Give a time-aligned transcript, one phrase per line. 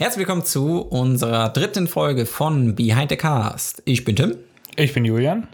[0.00, 3.82] Herzlich willkommen zu unserer dritten Folge von Behind the Cast.
[3.84, 4.36] Ich bin Tim
[4.76, 5.48] Ich bin Julian.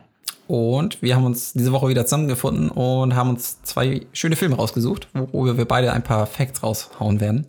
[0.48, 5.08] und wir haben uns diese Woche wieder zusammengefunden und haben uns zwei schöne Filme rausgesucht,
[5.14, 7.46] worüber wir beide ein paar Facts raushauen werden.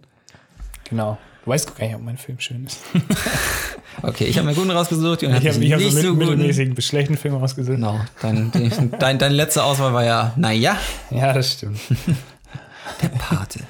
[0.90, 1.18] Genau.
[1.44, 2.80] Du weißt gar nicht, ob mein Film schön ist.
[4.02, 6.76] Okay, ich habe mir einen guten rausgesucht und Ich habe hab so, so mit, mittelmäßigen
[6.76, 7.78] bis schlechten Film rausgesucht.
[7.78, 10.78] Genau, dein, dein, dein, deine letzte Auswahl war ja, naja,
[11.12, 11.80] Ja, das stimmt.
[13.02, 13.62] der Pate.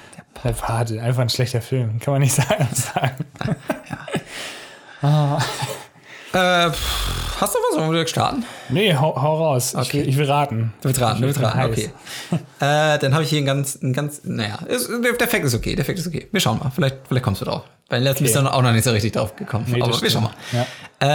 [0.45, 1.99] Der Pate, einfach ein schlechter Film.
[1.99, 2.67] Kann man nicht sagen.
[2.71, 3.25] sagen.
[6.33, 7.77] Äh, pff, hast du was?
[7.79, 8.45] Wollen wir starten?
[8.69, 9.73] Nee, hau, hau raus.
[9.73, 9.99] Ich, Okay.
[10.01, 10.73] will, ich will raten.
[10.81, 11.89] Du willst raten, du Ich willst raten, okay.
[12.59, 15.75] Äh, dann habe ich hier einen ganz, einen ganz, naja, ist, der, Fact ist okay,
[15.75, 16.27] der Fact ist okay.
[16.31, 17.63] Wir schauen mal, vielleicht, vielleicht kommst du drauf.
[17.89, 18.33] Bei den letzten Okay.
[18.33, 19.65] bist du auch noch nicht so richtig drauf gekommen.
[19.67, 20.33] Nee, aber wir schauen mal.
[20.51, 20.65] Ja.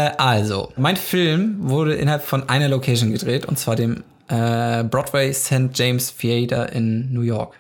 [0.06, 5.32] Äh, also, mein Film wurde innerhalb von einer Location gedreht, und zwar dem äh, Broadway
[5.32, 5.70] St.
[5.74, 7.54] James Theater in New York.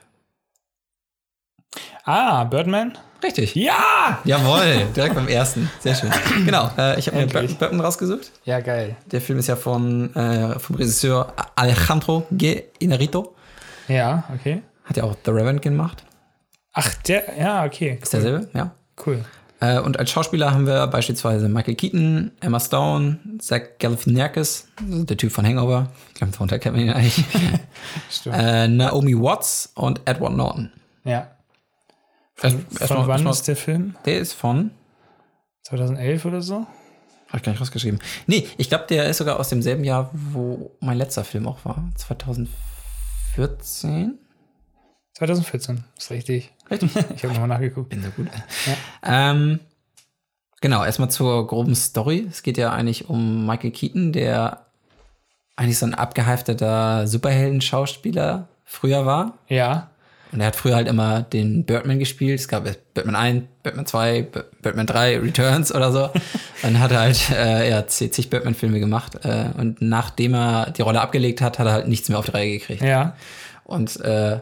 [2.04, 2.96] Ah, Birdman?
[3.22, 3.54] Richtig.
[3.54, 4.18] Ja!
[4.24, 5.70] Jawohl, direkt beim ersten.
[5.80, 6.10] Sehr schön.
[6.46, 7.26] Genau, äh, ich habe mir.
[7.26, 8.32] Bur- Burton rausgesucht.
[8.44, 8.96] Ja, geil.
[9.12, 12.62] Der Film ist ja von, äh, vom Regisseur Alejandro G.
[12.78, 13.34] Inarito.
[13.88, 14.62] Ja, okay.
[14.84, 16.02] Hat ja auch The Revenant gemacht.
[16.72, 17.98] Ach, der, ja, okay.
[18.00, 18.70] Ist derselbe, ja.
[19.04, 19.22] Cool.
[19.60, 25.30] Äh, und als Schauspieler haben wir beispielsweise Michael Keaton, Emma Stone, Zach Galifianakis, der Typ
[25.32, 25.88] von Hangover.
[26.08, 27.22] Ich glaube, darunter kennt man ihn eigentlich.
[28.10, 28.36] Stimmt.
[28.38, 30.72] äh, Naomi Watts und Edward Norton.
[31.04, 31.28] ja.
[32.42, 33.94] Erst- Von erstmal- wann erstmal- ist der Film?
[34.04, 34.70] Der ist von,
[35.64, 36.66] 2011 oder so?
[37.28, 38.00] habe ich gar nicht rausgeschrieben.
[38.26, 41.84] Nee, ich glaube, der ist sogar aus demselben Jahr, wo mein letzter Film auch war.
[41.94, 44.18] 2014.
[45.14, 46.52] 2014, ist richtig.
[46.70, 46.90] Richtig.
[47.14, 47.90] Ich habe nochmal nachgeguckt.
[47.90, 48.28] Bin so gut.
[49.04, 49.60] Ähm,
[50.60, 52.26] genau, erstmal zur groben Story.
[52.28, 54.66] Es geht ja eigentlich um Michael Keaton, der
[55.56, 59.38] eigentlich so ein abgehalfterter Superhelden-Schauspieler früher war.
[59.48, 59.90] Ja.
[60.32, 62.38] Und er hat früher halt immer den Birdman gespielt.
[62.38, 62.64] Es gab
[62.94, 66.08] Birdman 1, Birdman 2, B- Birdman 3, Returns oder so.
[66.62, 69.24] Dann hat er halt äh, ja, zig Birdman-Filme gemacht.
[69.24, 72.30] Äh, und nachdem er die Rolle abgelegt hat, hat er halt nichts mehr auf die
[72.30, 72.82] Reihe gekriegt.
[72.82, 73.16] Ja.
[73.64, 74.40] Und äh,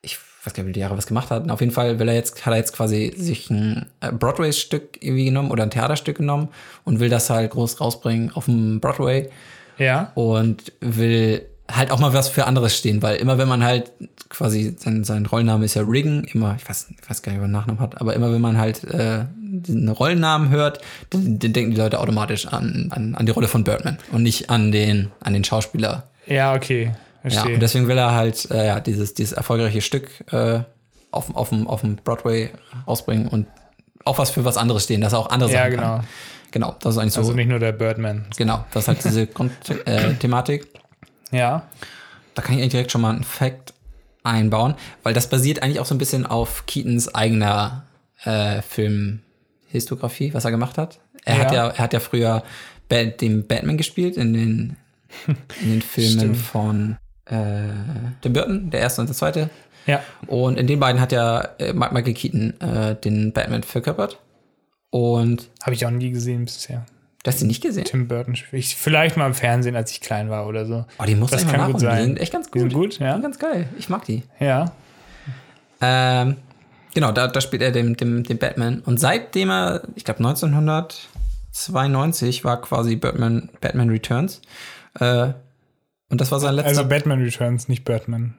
[0.00, 1.50] ich weiß gar nicht, wie die Jahre was gemacht hat.
[1.50, 5.26] Auf jeden Fall will er jetzt, hat er jetzt quasi sich ein äh, Broadway-Stück irgendwie
[5.26, 6.48] genommen oder ein Theaterstück genommen
[6.84, 9.28] und will das halt groß rausbringen auf dem Broadway
[9.76, 10.12] Ja.
[10.14, 13.92] und will halt auch mal was für anderes stehen, weil immer wenn man halt
[14.28, 17.42] quasi, sein, sein Rollenname ist ja Riggen, immer, ich weiß, ich weiß gar nicht, ob
[17.42, 20.80] er einen Nachnamen hat, aber immer wenn man halt äh, den Rollennamen hört,
[21.10, 24.50] dann, dann denken die Leute automatisch an, an, an die Rolle von Birdman und nicht
[24.50, 26.92] an den, an den Schauspieler Ja, okay.
[27.24, 27.54] ja, Verstehe.
[27.54, 30.60] und deswegen will er halt äh, ja, dieses, dieses erfolgreiche Stück äh,
[31.10, 32.50] auf, auf, dem, auf dem Broadway
[32.86, 33.46] rausbringen und
[34.04, 35.82] auch was für was anderes stehen, dass er auch andere Ja, Sachen genau.
[35.96, 36.04] kann.
[36.50, 37.20] Genau, das ist eigentlich so.
[37.20, 38.24] Also nicht nur der Birdman.
[38.38, 39.86] genau, das ist halt diese Grundthematik.
[39.86, 40.66] Äh, Thematik.
[41.30, 41.68] Ja.
[42.34, 43.74] da kann ich eigentlich direkt schon mal einen Fact
[44.22, 47.84] einbauen, weil das basiert eigentlich auch so ein bisschen auf Keatons eigener
[48.24, 50.98] äh, Filmhistografie, was er gemacht hat.
[51.24, 51.44] Er Ja.
[51.44, 52.42] hat ja, er hat ja früher
[52.88, 54.76] ba den Batman gespielt in den,
[55.60, 56.96] in den Filmen von
[57.26, 57.68] äh,
[58.22, 59.50] Tim Burton, der erste und der zweite.
[59.86, 60.02] Ja.
[60.26, 64.18] Und in den beiden hat ja äh, Michael Keaton äh, den Batman verkörpert.
[64.90, 66.84] Und Habe ich auch nie gesehen bisher.
[67.22, 67.84] Du hast ihn nicht gesehen?
[67.84, 68.34] Tim Burton.
[68.52, 70.84] Ich, vielleicht mal im Fernsehen, als ich klein war oder so.
[70.98, 71.90] Oh, die muss Das ich mal kann gut nachholen.
[71.90, 72.04] Die sein.
[72.04, 72.54] sind echt ganz gut.
[72.56, 73.06] Die sind gut, ja?
[73.08, 73.68] Die sind ganz geil.
[73.78, 74.22] Ich mag die.
[74.40, 74.72] Ja.
[75.80, 76.36] Ähm,
[76.94, 78.80] genau, da, da spielt er den, den, den Batman.
[78.80, 84.42] Und seitdem er, ich glaube 1992 war quasi Batman, Batman Returns.
[84.98, 85.28] Äh,
[86.10, 88.34] und das war sein letzter Also Batman Returns, nicht Birdman.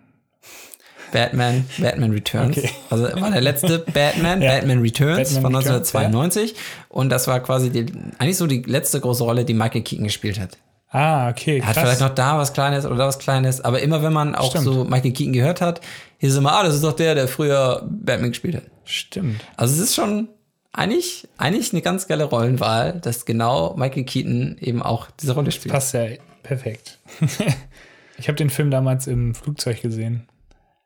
[1.12, 2.58] Batman, Batman Returns.
[2.58, 2.70] Okay.
[2.90, 4.52] Also war der letzte Batman, Ja.
[4.56, 6.56] Batman Returns Batman von Returns, 1992.
[6.90, 7.86] Und das war quasi die,
[8.18, 10.58] eigentlich so die letzte große Rolle, die Michael Keaton gespielt hat.
[10.92, 11.60] Ah, okay.
[11.60, 11.84] Er hat Krass.
[11.84, 14.66] vielleicht noch da was Kleines oder da was Kleines, aber immer wenn man auch Stimmt.
[14.66, 15.82] so Michael Keaton gehört hat,
[16.18, 18.64] hieß es immer, ah, das ist doch der, der früher Batman gespielt hat.
[18.86, 19.42] Stimmt.
[19.56, 20.30] Also es ist schon
[20.72, 25.74] eigentlich, eigentlich eine ganz geile Rollenwahl, dass genau Michael Keaton eben auch diese Rolle spielt.
[25.74, 26.06] Passt ja
[26.42, 26.98] perfekt.
[28.18, 30.28] ich habe den Film damals im Flugzeug gesehen.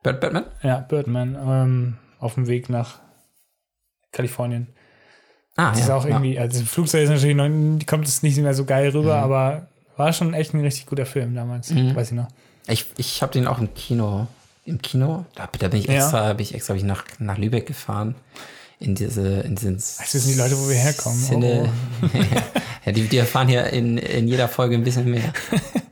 [0.03, 0.45] Bat- Batman?
[0.61, 1.35] Ja, Birdman.
[1.47, 2.99] Ähm, auf dem Weg nach
[4.11, 4.67] Kalifornien.
[5.55, 8.65] Ah, Das ist auch irgendwie, also Flugzeug ist natürlich noch, kommt es nicht mehr so
[8.65, 9.23] geil rüber, Mhm.
[9.23, 9.67] aber
[9.97, 11.73] war schon echt ein richtig guter Film damals.
[11.75, 12.27] Weiß ich noch.
[12.67, 14.27] Ich, ich habe den auch im Kino.
[14.65, 15.25] Im Kino?
[15.35, 15.95] Da, da bin ich Ja.
[15.95, 18.15] extra, bin ich extra bin ich nach, nach Lübeck gefahren.
[18.79, 21.17] In diese, in diesen Das wissen die Leute, wo wir herkommen.
[21.19, 21.69] Sinne.
[22.01, 22.07] Oh,
[22.85, 25.31] ja, die, die erfahren hier in, in jeder Folge ein bisschen mehr.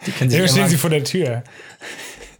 [0.05, 1.43] Die können sich Hier stehen sie vor der Tür,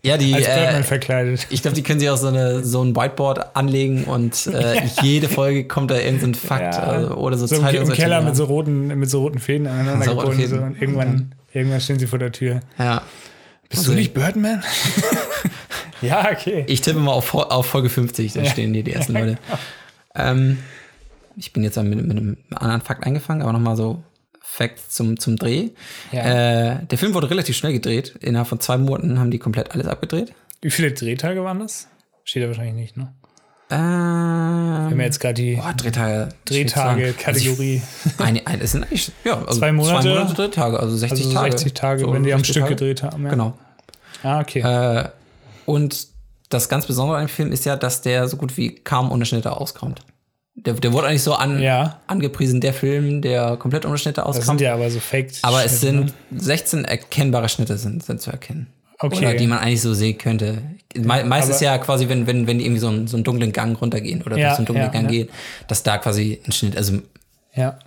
[0.04, 1.48] ja, die, als Birdman äh, verkleidet.
[1.50, 5.30] ich glaube, die können sich auch so, eine, so ein Whiteboard anlegen und äh, jede
[5.30, 6.84] Folge kommt da irgendein Fakt Ja.
[6.84, 9.68] also, oder so, So im, im Zeitungsartikel Keller mit so roten, mit so roten Fäden
[9.68, 10.50] aneinander So rote gebunden.
[10.50, 12.62] So, und irgendwann, irgendwann stehen sie vor der Tür.
[12.80, 13.02] Ja.
[13.70, 14.64] Bist Also- du nicht Birdman?
[16.02, 16.64] ja, okay.
[16.68, 19.38] Ich tippe mal auf, auf Folge 50, da stehen hier die ersten Leute.
[20.16, 20.58] Ähm,
[21.38, 24.04] ich bin jetzt mit, mit einem anderen Fakt eingefangen, aber nochmal so
[24.42, 25.70] Facts zum, zum Dreh.
[26.12, 26.74] Ja.
[26.74, 28.16] Äh, der Film wurde relativ schnell gedreht.
[28.20, 30.34] Innerhalb von zwei Monaten haben die komplett alles abgedreht.
[30.62, 31.88] Wie viele Drehtage waren das?
[32.24, 33.14] Steht da wahrscheinlich nicht, ne?
[33.70, 36.14] Ähm, Wir haben ja jetzt gerade die boah, Drehtage.
[36.20, 36.32] sagen.
[36.46, 37.82] Drehtage-Kategorie.
[38.18, 40.02] Also ein, ein, es sind eigentlich, ja, also Zwei Monate?
[40.02, 41.52] Zwei Monate Drehtage, also 60 Also Tage.
[41.54, 42.76] 60 Tage, So, wenn die am 60 Stück Tage.
[42.76, 43.24] gedreht haben.
[43.24, 43.30] Ja.
[43.30, 43.58] Genau.
[44.24, 44.60] Ah, okay.
[44.60, 45.10] Äh,
[45.66, 46.08] und
[46.50, 49.26] das ganz Besondere an dem Film ist ja, dass der so gut wie kaum ohne
[49.26, 50.02] Schnitte auskommt.
[50.56, 54.36] Der, der wurde eigentlich so an, ja, angepriesen, der Film, der komplett ohne Schnitte das
[54.36, 54.62] sind auskommt.
[54.62, 55.32] ja aber so Fake.
[55.44, 58.68] aber es Schnitte, sind 16 erkennbare Schnitte sind, sind zu erkennen.
[59.00, 59.18] Okay.
[59.18, 60.62] Oder die man eigentlich so sehen könnte.
[60.96, 63.52] Me meistens aber- ja quasi, wenn, wenn, wenn die irgendwie so einen, so einen dunklen
[63.54, 65.12] Gang runtergehen oder Ja, durch so einen dunklen ja, Gang ja.
[65.12, 65.30] gehen,
[65.68, 67.04] dass da quasi ein Schnitt, also ne?
[67.56, 67.80] Ja.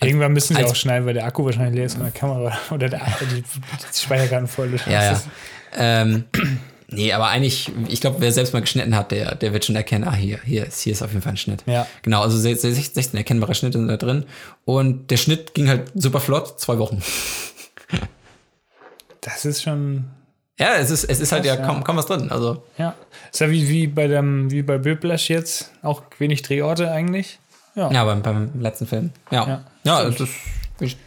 [0.00, 2.88] Irgendwann müssen sie auch schneiden, weil der Akku wahrscheinlich leer ist von der Kamera oder
[2.88, 3.00] der,
[3.34, 4.86] die, die Speicherkarten voll ist.
[4.86, 5.20] Ja, ja.
[5.76, 6.24] Ähm,
[6.94, 10.04] nee, aber eigentlich, ich glaube, wer selbst mal geschnitten hat, der, der wird schon erkennen,
[10.04, 11.62] ah, hier, hier ist, hier ist auf jeden Fall ein Schnitt.
[11.66, 11.86] Ja.
[12.02, 14.24] Genau, also se- se- 16 erkennbare Schnitte sind da drin.
[14.64, 17.02] Und der Schnitt ging halt super flott, zwei Wochen.
[19.20, 20.04] Das ist schon.
[20.58, 21.82] Ja, es ist, es ist halt ja Krass, kaum, ja.
[21.82, 22.30] kaum was drin.
[22.30, 22.94] Also, Ja.
[23.32, 25.70] Ist ja wie, wie bei dem, wie bei Whiplash jetzt.
[25.82, 27.38] Auch wenig Drehorte eigentlich.
[27.74, 27.90] Ja.
[27.90, 29.10] ja, beim, beim letzten Film.
[29.32, 29.48] Ja.
[29.48, 30.32] Ja, Ja, es ist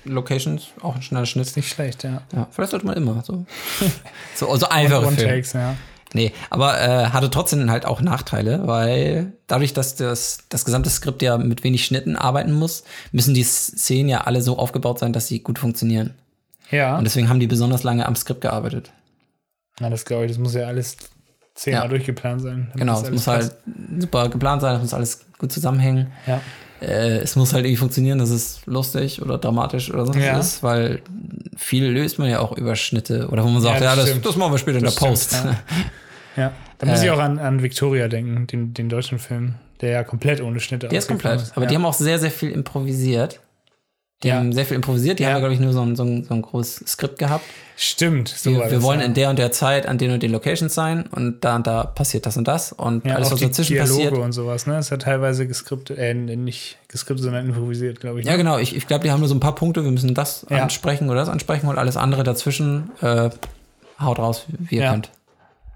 [0.05, 1.55] Locations, auch ein schneller Schnitt.
[1.55, 2.21] Nicht schlecht, ja.
[2.33, 3.45] Ja, vielleicht sollte man immer so.
[4.35, 5.33] so, so einfache One Filme.
[5.33, 5.75] Takes, ja.
[6.13, 11.21] Nee, aber äh, hatte trotzdem halt auch Nachteile, weil dadurch, dass das, das gesamte Skript
[11.21, 15.27] ja mit wenig Schnitten arbeiten muss, müssen die Szenen ja alle so aufgebaut sein, dass
[15.27, 16.13] sie gut funktionieren.
[16.71, 16.97] Ja.
[16.97, 18.91] Und deswegen haben die besonders lange am Skript gearbeitet.
[19.79, 20.95] Na, das glaube ich, das muss ja alles
[21.55, 21.87] zehnmal Ja.
[21.89, 22.71] durchgeplant sein.
[22.75, 23.51] Genau, das es muss halt
[23.99, 26.07] super geplant sein, es muss alles gut zusammenhängen.
[26.25, 26.27] passt.
[26.27, 26.41] Ja.
[26.81, 30.37] Äh, es muss halt irgendwie funktionieren, dass es lustig oder dramatisch oder sonst Ja.
[30.37, 31.01] was ist, weil
[31.55, 34.21] viel löst man ja auch über Schnitte oder wo man sagt, Ja, ja, das das,
[34.21, 35.33] das machen wir später in Das der Post.
[35.35, 35.57] stimmt,
[36.35, 36.51] Ja.
[36.79, 37.05] Da muss Äh.
[37.05, 40.87] ich auch an, an Victoria denken, den, den deutschen Film, der ja komplett ohne Schnitte
[40.87, 41.51] Der ist komplett.
[41.55, 41.69] Aber ja.
[41.69, 43.39] die haben auch sehr, sehr viel improvisiert.
[44.23, 44.37] Die Ja.
[44.37, 45.19] haben sehr viel improvisiert.
[45.19, 45.33] Die Ja.
[45.33, 47.45] haben, glaube ich, nur so ein, so, ein, so ein großes Skript gehabt.
[47.75, 49.05] Stimmt, so war wir das, wollen ja.
[49.05, 51.83] in der und der Zeit an den und den Locations sein und da und da
[51.83, 52.71] passiert das und das.
[52.71, 54.17] Und ja, alles, auch was die dazwischen Dialoge passiert.
[54.17, 54.77] und sowas, ne?
[54.77, 58.25] Es hat teilweise geskriptet, äh, nicht geskriptet, sondern improvisiert, glaube ich.
[58.25, 58.39] Ja, ne?
[58.39, 58.57] genau.
[58.57, 59.83] Ich, ich glaube, die haben nur so ein paar Punkte.
[59.83, 63.29] Wir müssen das ansprechen oder das ansprechen und alles andere dazwischen äh,
[63.99, 65.11] haut raus, wie ihr könnt.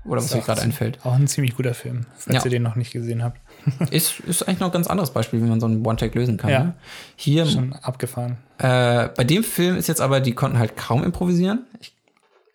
[0.03, 0.97] Oder was euch gerade einfällt.
[1.03, 3.39] Auch ein ziemlich guter Film, falls ihr den noch nicht gesehen habt.
[3.91, 6.49] Ist, ist eigentlich noch ein ganz anderes Beispiel, wie man so einen One-Take lösen kann.
[6.49, 6.59] Ja.
[6.63, 6.73] Ne?
[7.15, 8.37] Hier Schon abgefahren.
[8.57, 11.65] Äh, bei dem Film ist jetzt aber, die konnten halt kaum improvisieren.
[11.79, 11.93] Ich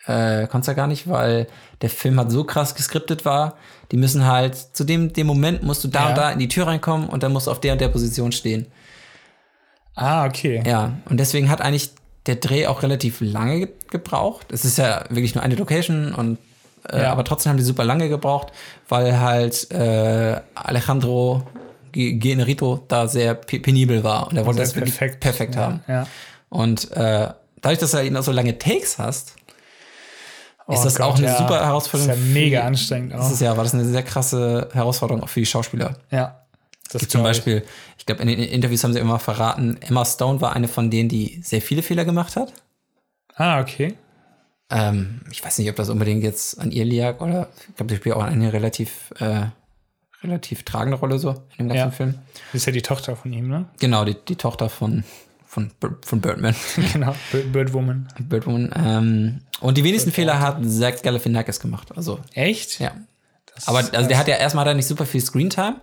[0.06, 1.46] äh, konnte es ja gar nicht, weil
[1.82, 3.56] der Film halt so krass geskriptet war.
[3.92, 6.08] Die müssen halt, zu dem, dem Moment musst du da Ja.
[6.08, 8.32] und da in die Tür reinkommen und dann musst du auf der und der Position
[8.32, 8.66] stehen.
[9.94, 10.62] Ah, okay.
[10.66, 11.90] Ja, und deswegen hat eigentlich
[12.26, 14.46] der Dreh auch relativ lange ge gebraucht.
[14.50, 16.38] Es ist ja wirklich nur eine Location und
[16.90, 17.12] äh, Ja.
[17.12, 18.48] aber trotzdem haben die super lange gebraucht,
[18.88, 21.46] weil halt äh, Alejandro
[21.92, 25.56] Generito da sehr pe- penibel war und er wollte Sehr das perfekt, perfekt.
[25.56, 25.82] Haben.
[25.88, 26.06] Ja.
[26.50, 27.28] Und äh,
[27.62, 29.30] dadurch, dass du halt so lange Takes hast,
[30.68, 31.38] ist Oh das Gott, auch eine ja.
[31.38, 32.12] super Herausforderung.
[32.12, 33.18] Ist ja mega für- anstrengend auch.
[33.18, 35.96] Das ist ja, war das eine sehr krasse Herausforderung auch für die Schauspieler.
[36.10, 36.42] ja.
[36.92, 37.38] Das Zum glaub ich.
[37.38, 37.64] Beispiel,
[37.98, 41.08] ich glaube, in den Interviews haben sie immer verraten, Emma Stone war eine von denen,
[41.08, 42.52] die sehr viele Fehler gemacht hat.
[43.34, 43.94] Ah, okay.
[44.70, 47.96] Ähm, ich weiß nicht, ob das unbedingt jetzt an ihr lag oder ich glaube, sie
[47.98, 49.46] spielt auch eine relativ, äh,
[50.22, 51.90] relativ tragende Rolle so in dem ganzen Ja.
[51.90, 52.14] Film.
[52.52, 53.66] Das ist ja die Tochter von ihm, ne?
[53.78, 55.04] Genau, die, die Tochter von,
[55.46, 55.70] von,
[56.02, 56.54] von Birdman.
[56.92, 57.14] genau.
[57.32, 58.08] Bir- Birdwoman.
[58.18, 58.72] Birdwoman.
[58.76, 61.96] Ähm, und die wenigsten Fehler hat Zach Galifianakis gemacht.
[61.96, 62.80] Also, Echt?
[62.80, 62.92] ja.
[63.54, 65.76] Das Aber also der hat ja erstmal hat er nicht super viel Screentime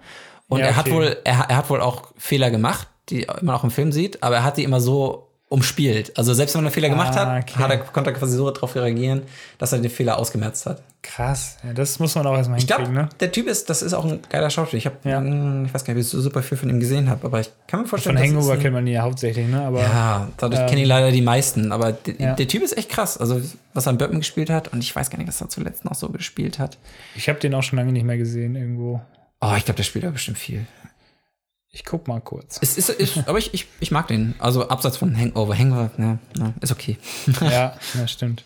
[0.47, 0.95] und Ja, er hat okay.
[0.95, 4.35] wohl er, er hat wohl auch Fehler gemacht, die man auch im Film sieht, aber
[4.37, 6.17] er hat die immer so umspielt.
[6.17, 7.59] Also selbst wenn er Fehler gemacht Ah, hat, okay.
[7.63, 9.21] hat er, konnte er quasi so darauf reagieren,
[9.59, 10.81] dass er den Fehler ausgemerzt hat.
[11.03, 11.57] Krass.
[11.63, 13.09] Ja, das muss man auch erstmal Ich glaube, hinkriegen, ne?
[13.19, 14.79] der Typ ist, das ist auch ein geiler Schauspieler.
[14.79, 15.19] Ich habe, Ja.
[15.21, 17.51] ich weiß gar nicht, ob ich so super viel von ihm gesehen habe, aber ich
[17.67, 19.61] kann mir vorstellen, Von Hangover kennt man die ja hauptsächlich, ne?
[19.63, 22.33] Aber ja, dadurch Ähm, kenne ich leider die meisten, aber der, ja.
[22.33, 23.17] der Typ ist echt krass.
[23.19, 23.39] Also,
[23.75, 25.93] was er in Batman gespielt hat, und ich weiß gar nicht, was er zuletzt noch
[25.95, 26.77] so gespielt hat.
[27.15, 29.01] ich habe den auch schon lange nicht mehr gesehen irgendwo.
[29.41, 30.65] Oh, ich glaube, der spielt da bestimmt viel.
[31.75, 32.59] Ich guck mal kurz.
[32.61, 34.35] Es ist, ist aber ich, ich, ich mag den.
[34.37, 35.57] Also abseits von Hangover.
[35.57, 36.97] Hangover, ja, ja, ist okay.
[37.41, 38.43] ja, ja, stimmt.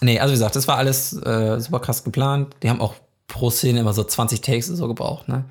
[0.00, 2.56] Nee, also wie gesagt, das war alles äh, super krass geplant.
[2.62, 2.94] Die haben auch
[3.28, 5.44] pro Szene immer so 20 Takes so gebraucht, ne?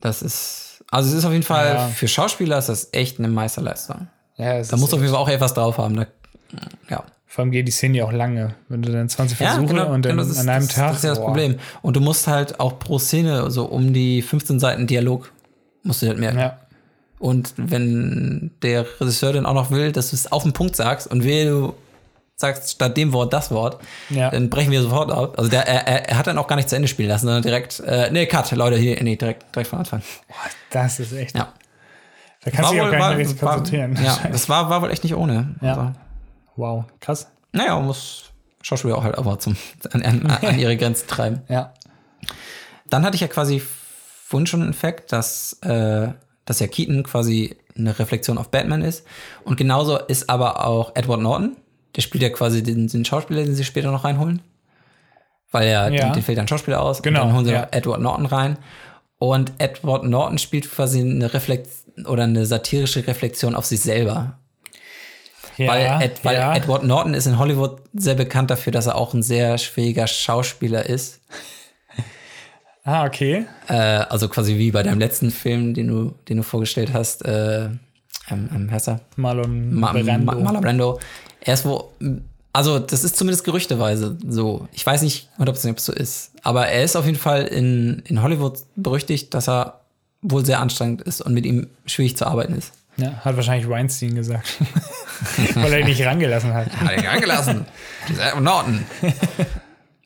[0.00, 1.88] Das ist, also es ist auf jeden Fall, Ja.
[1.88, 4.08] für Schauspieler ist das echt eine Meisterleistung.
[4.36, 5.96] Ja, es Da muss auf jeden Fall auch etwas drauf haben.
[5.96, 6.06] Da,
[6.90, 7.04] ja.
[7.26, 8.54] Vor allem geht die Szene ja auch lange.
[8.68, 10.88] Wenn du dann 20 Versuche und dann genau, ist, an einem das, Tag.
[10.88, 11.26] Das ist ja das boah.
[11.26, 11.58] Problem.
[11.80, 15.32] Und du musst halt auch pro Szene so um die 15 Seiten Dialog
[15.84, 16.38] musst du halt merken.
[16.40, 16.58] Ja,
[17.18, 21.06] Und wenn der Regisseur dann auch noch will, dass du es auf den Punkt sagst
[21.06, 21.74] und wehe, du
[22.36, 24.30] sagst statt dem Wort das Wort, Ja.
[24.30, 25.34] dann brechen wir sofort ab.
[25.38, 27.78] Also der, er, er- hat dann auch gar nicht zu Ende spielen lassen, sondern direkt,
[27.80, 30.02] äh, nee, Cut, Leute, hier, nee, direkt, direkt von Anfang.
[30.70, 31.36] Das ist echt.
[31.36, 31.52] Ja.
[32.44, 33.96] Da kannst du dich auch gar nicht richtig konzentrieren.
[34.04, 35.54] ja, das war, war wohl echt nicht ohne.
[35.62, 35.68] Ja.
[35.76, 35.92] Also,
[36.56, 37.28] Wow, krass.
[37.52, 38.24] naja, man muss
[38.62, 39.56] Schauspieler auch halt mal zum,
[39.92, 41.42] an, an, an ihre Grenzen treiben.
[41.48, 41.72] Ja.
[42.90, 43.62] Dann hatte ich ja quasi
[44.34, 46.08] vorhin schon einen Fact, dass, äh,
[46.44, 49.06] dass ja Keaton quasi eine Reflexion auf Batman ist.
[49.44, 51.56] Und genauso ist aber auch Edward Norton.
[51.94, 54.42] Der spielt ja quasi den, den Schauspieler, den sie später noch reinholen.
[55.52, 56.06] Weil ja, Ja.
[56.06, 57.00] den, den fällt dann Schauspieler aus.
[57.00, 57.60] Genau, Und dann holen sie ja.
[57.60, 58.58] noch Edward Norton rein.
[59.18, 64.40] Und Edward Norton spielt quasi eine Reflex oder eine satirische Reflexion auf sich selber.
[65.58, 66.56] Ja, Weil, Ed, weil ja.
[66.56, 70.86] Edward Norton ist in Hollywood sehr bekannt dafür, dass er auch ein sehr schwieriger Schauspieler
[70.86, 71.20] ist.
[72.84, 73.46] Ah, okay.
[73.68, 77.64] Äh, also quasi wie bei deinem letzten Film, den du, den du vorgestellt hast, äh,
[78.30, 79.00] ähm, ähm, heißt er?
[79.16, 80.24] Marlon Ma Brando.
[80.24, 81.00] Ma Marlon Brando.
[81.40, 81.92] Er ist wo,
[82.52, 84.68] also das ist zumindest gerüchteweise so.
[84.72, 86.32] Ich weiß nicht ob es so ist.
[86.42, 89.80] Aber er ist auf jeden Fall in, in Hollywood berüchtigt, dass er
[90.22, 92.72] wohl sehr anstrengend ist und mit ihm schwierig zu arbeiten ist.
[92.96, 94.46] Ja, hat wahrscheinlich Weinstein gesagt.
[95.54, 96.70] Weil er ihn nicht rangelassen hat.
[96.76, 97.66] Hat ihn angelassen.
[98.08, 98.84] Dieser Edward Norton.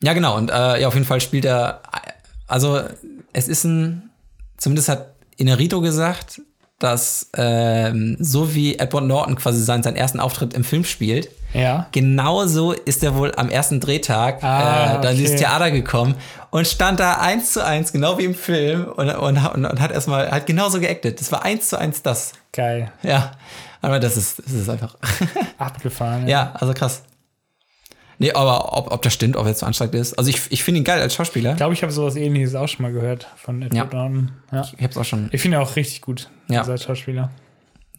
[0.02, 0.36] ja, genau.
[0.36, 1.82] Und äh, ja, auf jeden Fall spielt er.
[2.48, 2.80] Also,
[3.32, 4.10] es ist ein.
[4.56, 6.40] Zumindest hat Inerito gesagt,
[6.80, 11.86] dass ähm, so wie Edward Norton quasi seinen, seinen ersten Auftritt im Film spielt, Ja.
[11.92, 15.38] genauso ist er wohl am ersten Drehtag Ah, äh, dann ins okay.
[15.40, 16.14] Theater gekommen
[16.50, 19.90] und stand da eins zu eins, genau wie im Film, und, und, und, und hat
[19.92, 21.20] erstmal hat genauso geactet.
[21.20, 22.32] Das war eins zu eins das.
[22.52, 22.90] Geil.
[23.02, 23.32] Ja.
[23.80, 24.96] Aber das ist, das ist einfach.
[25.58, 26.26] Abgefahren.
[26.28, 27.02] Ja, also krass.
[28.20, 30.18] Nee, aber ob, ob das stimmt, ob er so anstrengend ist.
[30.18, 31.52] Also ich, ich finde ihn geil als Schauspieler.
[31.52, 33.84] Ich glaube, ich habe sowas ähnliches auch schon mal gehört von Edward Ja.
[33.84, 34.32] Norton.
[34.50, 34.66] Ja.
[34.76, 35.28] Ich hab's auch schon.
[35.32, 36.62] Ich finde ihn auch richtig gut Ja.
[36.62, 37.30] als Schauspieler.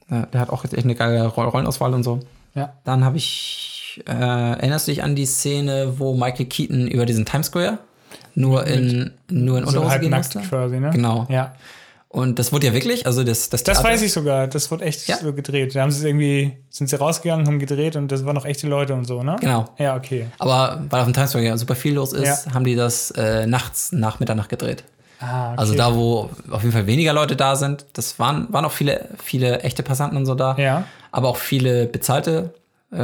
[0.10, 2.20] äh, Der hat auch jetzt echt eine geile Roll- Rollenauswahl und so.
[2.56, 2.74] Ja.
[2.84, 7.26] Dann habe ich, äh, erinnerst du dich an die Szene, wo Michael Keaton über diesen
[7.26, 7.78] Times Square
[8.36, 10.50] nur in, nur in So Unterhose gehen nackt musste?
[10.50, 10.90] quasi, ne?
[10.92, 11.28] Genau.
[11.30, 11.54] Ja.
[12.12, 14.48] Und das wurde ja wirklich, also das, das, Das Theater- weiß ich sogar.
[14.48, 15.18] Das wurde echt Ja.
[15.18, 15.76] so gedreht.
[15.76, 18.96] Da haben sie irgendwie, sind sie rausgegangen, haben gedreht und das waren noch echte Leute
[18.96, 19.36] und so, ne?
[19.40, 19.70] Genau.
[19.78, 20.26] Ja, okay.
[20.40, 22.54] Aber weil auf dem Times ja super viel los ist, Ja.
[22.56, 24.84] haben die das äh, nachts nach Mitternacht gedreht.
[25.20, 25.60] Ah, okay.
[25.60, 29.10] Also da, wo auf jeden Fall weniger Leute da sind, das waren, waren auch viele,
[29.24, 30.56] viele echte Passanten und so da.
[30.58, 30.86] Ja.
[31.12, 32.54] Aber auch viele bezahlte
[32.92, 32.98] äh,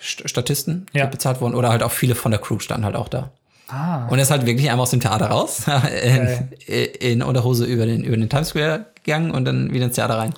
[0.00, 1.06] St- Statisten, die Ja.
[1.06, 1.54] bezahlt wurden.
[1.56, 3.30] Oder halt auch viele von der Crew standen halt auch da.
[3.72, 4.06] Ah.
[4.08, 5.62] Und er ist halt wirklich einmal aus dem Theater raus,
[6.66, 10.18] in, in Unterhose über den, über den Times Square gegangen und dann wieder ins Theater
[10.18, 10.34] rein.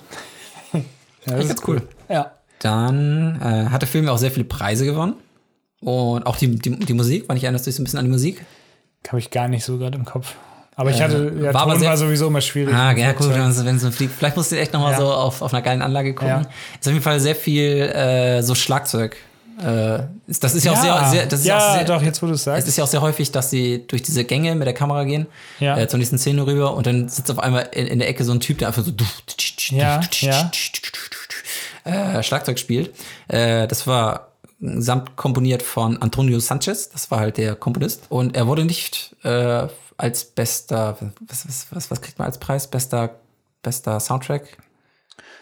[0.73, 0.81] Ja,
[1.25, 1.81] das ist ganz cool.
[2.09, 2.31] Ja.
[2.59, 5.15] Dann äh, hat der Film ja auch sehr viele Preise gewonnen.
[5.81, 8.43] Und auch die, die, die Musik, erinnerst du dich so ein bisschen an die Musik?
[9.07, 10.35] Habe ich gar nicht so gerade im Kopf.
[10.77, 12.73] Aber ich hatte, ja, Äh, war aber Ton war sowieso immer schwierig.
[12.73, 13.65] Ah, ja, gut, Flugzeug.
[13.65, 14.13] wenn es so fliegt.
[14.13, 14.97] Vielleicht musst du echt nochmal Ja.
[14.99, 16.27] so auf, auf einer geilen Anlage gucken.
[16.29, 16.41] Ja.
[16.79, 19.15] Ist auf jeden Fall sehr viel äh, so Schlagzeug.
[19.59, 22.21] Äh, das ist ja, auch sehr, sehr, das ist ja, ja auch sehr, doch, jetzt
[22.21, 22.67] wo du es Es sagst.
[22.67, 25.27] ist ja auch sehr häufig, dass sie durch diese Gänge mit der Kamera gehen,
[25.59, 25.77] Ja.
[25.77, 28.33] äh, zur nächsten Szene rüber und dann sitzt auf einmal in, in der Ecke so
[28.33, 28.91] ein Typ, der einfach so
[29.69, 30.51] Ja, ja.
[31.85, 32.93] Äh, Schlagzeug spielt.
[33.27, 38.03] Äh, das war samt komponiert von Antonio Sanchez, das war halt der Komponist.
[38.09, 40.97] Und er wurde nicht äh, als bester,
[41.27, 42.67] was, was, was, was kriegt man als Preis?
[42.67, 43.11] Bester,
[43.61, 44.57] bester Soundtrack?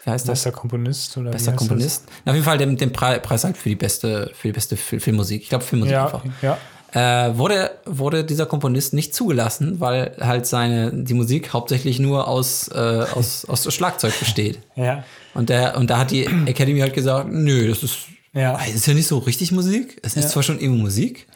[0.04, 0.40] Wie heißt das?
[0.44, 1.52] Bester Komponist oder Bester?
[1.52, 2.04] Komponist.
[2.24, 4.76] Na, auf jeden Fall den, den Pre- Preis halt für die beste, für die beste
[4.76, 5.42] Fil- Filmmusik.
[5.42, 6.24] Ich glaube Filmmusik Ja, einfach.
[6.42, 6.58] ja.
[6.92, 12.68] Äh, wurde, wurde dieser Komponist nicht zugelassen, weil halt seine, die Musik hauptsächlich nur aus,
[12.68, 12.74] äh,
[13.14, 14.60] aus, aus Schlagzeug besteht.
[14.76, 15.02] Ja.
[15.34, 17.96] Und, der, und da hat die Academy halt gesagt, nö, das ist,
[18.32, 18.52] Ja.
[18.58, 19.98] das ist ja nicht so richtig Musik.
[20.02, 20.30] Es ist Ja.
[20.30, 21.26] zwar schon eben Musik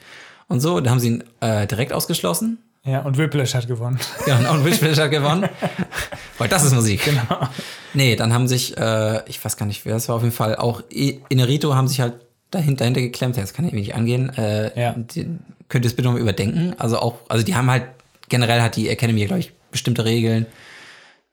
[0.47, 0.79] und so.
[0.81, 2.59] Da haben sie ihn äh, direkt ausgeschlossen.
[2.89, 3.99] Ja, und Whiplash hat gewonnen.
[4.27, 5.49] Ja, und Witchfish hat gewonnen.
[6.39, 7.05] Weil das ist Musik.
[7.05, 7.49] Genau.
[7.95, 10.57] Nee, dann haben sich, äh, ich weiß gar nicht, wer das war, auf jeden Fall
[10.57, 10.83] auch
[11.29, 12.15] Inerito haben sich halt
[12.51, 13.37] dahinter, dahinter geklemmt.
[13.37, 14.31] Das kann irgendwie nicht angehen.
[14.37, 14.95] Äh, Ja.
[14.97, 15.25] die,
[15.69, 16.75] könnt ihr das bitte nochmal überdenken?
[16.79, 17.85] Also auch, also die haben halt,
[18.29, 20.47] generell hat die Academy, glaube ich, bestimmte Regeln.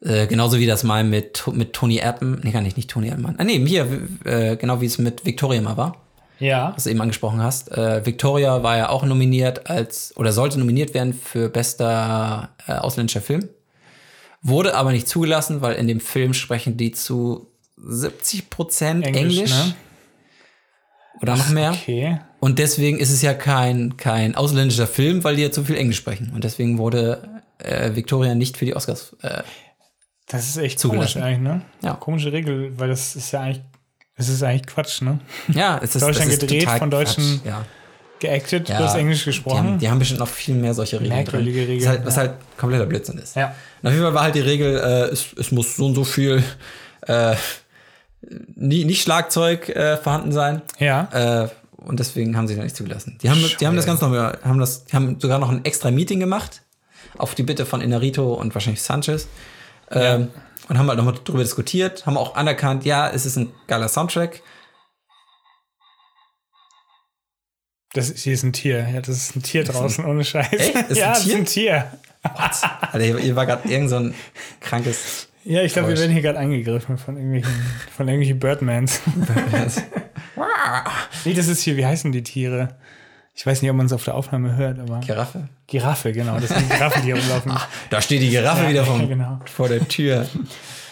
[0.02, 3.36] Äh, genauso wie das mal mit, mit Tony Erdmann, nee, gar nicht, nicht Tony Erdmann.
[3.38, 3.88] Ah, nee, hier,
[4.26, 5.98] äh, genau wie es mit Victoria mal war
[6.40, 6.74] Ja.
[6.76, 7.72] was du eben angesprochen hast.
[7.72, 13.22] Äh, Victoria war ja auch nominiert als, oder sollte nominiert werden für bester äh, ausländischer
[13.22, 13.48] Film.
[14.42, 19.38] Wurde aber nicht zugelassen, weil in dem Film sprechen die zu 70 Prozent Englisch.
[19.38, 19.76] Englisch, ne?
[21.22, 21.72] Oder noch mehr.
[21.72, 22.20] Okay.
[22.42, 25.98] Und deswegen ist es ja kein, kein ausländischer Film, weil die ja zu viel Englisch
[25.98, 26.32] sprechen.
[26.36, 29.16] Und deswegen wurde äh, Victoria nicht für die Oscars.
[29.22, 29.42] Äh,
[30.28, 31.22] Das ist echt Zugelassen.
[31.22, 31.62] komisch eigentlich, ne?
[31.84, 31.94] Ja.
[31.94, 33.64] Komische Regel, weil das ist ja eigentlich,
[34.18, 35.20] das ist eigentlich Quatsch, ne?
[35.48, 37.46] ja, es ist Deutschland das ist gedreht, von Deutschen Quatsch.
[37.46, 37.66] Ja.
[38.20, 39.80] Geactet, Ja, bloß Englisch Die haben, gesprochen.
[39.80, 41.68] die haben bestimmt noch viel mehr solche Regeln Merkwürdige.
[41.68, 42.22] Regeln, was halt, was ja.
[42.22, 43.36] halt kompletter Blödsinn ist.
[43.36, 43.54] Ja.
[43.82, 46.06] Und auf jeden Fall war halt die Regel, äh, es, es muss so und so
[46.06, 46.42] viel
[47.08, 47.36] äh,
[48.56, 50.62] nie, nicht Schlagzeug äh, vorhanden sein.
[50.80, 51.44] Ja.
[51.44, 53.18] Äh, und deswegen haben sie das nicht zugelassen.
[53.22, 56.20] Die haben, die haben das ganz noch, haben das, haben sogar noch ein extra Meeting
[56.20, 56.62] gemacht
[57.18, 59.28] auf die Bitte von Inarito und wahrscheinlich Sanchez.
[59.92, 60.30] Ähm,
[60.68, 64.42] und haben halt nochmal drüber diskutiert, haben auch anerkannt, ja, es ist ein geiler Soundtrack.
[67.94, 68.88] Das hier ist ein Tier.
[68.94, 70.52] Ja, das ist ein Tier draußen, ohne Scheiß.
[70.52, 70.76] Echt?
[70.90, 71.38] Ist ja, ein das ist Tier?
[71.38, 72.00] ein Tier.
[72.24, 74.16] Alter, hier, hier war gerade irgend so ein
[74.60, 75.30] krankes.
[75.44, 77.54] Ja, ich glaube, wir werden hier gerade angegriffen von irgendwelchen,
[77.96, 79.02] von irgendwelchen Birdmans.
[81.26, 82.76] nee, das ist hier, wie heißen die Tiere?
[83.38, 85.02] Ich weiß nicht, ob man es auf der Aufnahme hört, aber.
[85.02, 85.50] Giraffe.
[85.68, 86.40] Giraffe, genau.
[86.40, 87.52] Das sind Giraffen, die rumlaufen.
[87.90, 89.42] Da steht die Giraffe Ja, wieder vom, genau.
[89.46, 90.26] vor der Tür.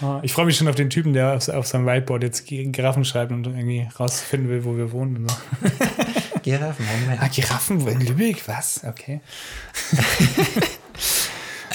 [0.02, 2.66] Ah, Ich freue mich schon auf den Typen, der auf, auf seinem Whiteboard jetzt Gi-
[2.66, 5.26] Giraffen schreibt und irgendwie rausfinden will, wo wir wohnen.
[5.28, 5.36] So.
[6.44, 7.22] Giraffen, Moment.
[7.22, 8.46] Ah, Giraffen in Lübeck?
[8.48, 8.82] Was?
[8.86, 9.22] Okay.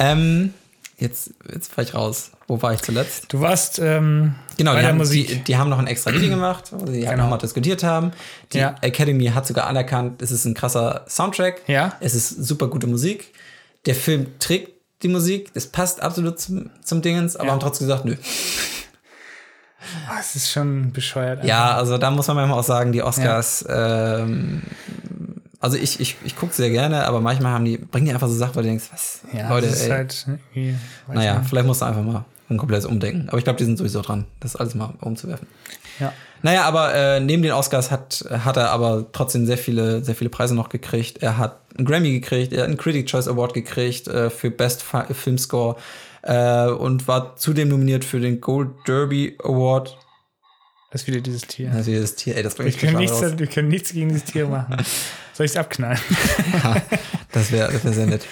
[0.00, 0.54] Ähm,
[0.98, 2.30] jetzt, jetzt fahr ich raus.
[2.46, 3.32] Wo war ich zuletzt?
[3.32, 5.28] Du warst ähm, Genau, bei die der haben, Musik.
[5.28, 7.16] Die, die haben noch ein extra Video gemacht, wo sie Genau.
[7.16, 8.12] nochmal diskutiert haben.
[8.52, 8.74] Die Ja.
[8.82, 11.62] Academy hat sogar anerkannt, es ist ein krasser Soundtrack.
[11.68, 11.92] Ja.
[12.00, 13.32] Es ist super gute Musik.
[13.86, 17.52] Der Film trägt die Musik, das passt absolut zum, zum Dingens, aber Ja.
[17.52, 18.16] haben trotzdem gesagt, nö.
[20.08, 21.44] Ah, es ist schon bescheuert.
[21.44, 24.62] Ja, also da muss man manchmal auch sagen, die Oscars, ähm,
[25.60, 28.34] also ich, ich, ich gucke sehr gerne, aber manchmal haben die, bringen die einfach so
[28.34, 29.90] Sachen, wo du denkst, was, ja Leute, das ist ey.
[29.90, 30.26] halt
[31.08, 31.48] naja, nicht.
[31.48, 33.28] vielleicht musst du einfach mal ein komplettes Umdenken.
[33.28, 35.46] Aber ich glaube, die sind sowieso dran, das alles mal umzuwerfen.
[36.00, 36.12] Ja.
[36.42, 40.30] Naja, aber äh, neben den Oscars hat, hat er aber trotzdem sehr viele, sehr viele
[40.30, 41.22] Preise noch gekriegt.
[41.22, 44.82] Er hat einen Grammy gekriegt, er hat einen Critic Choice Award gekriegt äh, für Best
[44.82, 45.76] Fi Film Score
[46.22, 49.98] äh, und war zudem nominiert für den Gold Derby Award.
[50.90, 51.70] Das ist wieder dieses Tier.
[51.70, 53.32] Das Tier, ey, das bringt Wir mich können, nichts, raus.
[53.36, 54.76] wir können nichts gegen dieses Tier machen.
[55.34, 55.98] Soll ich es abknallen?
[57.32, 58.24] Das wäre das wär sehr nett.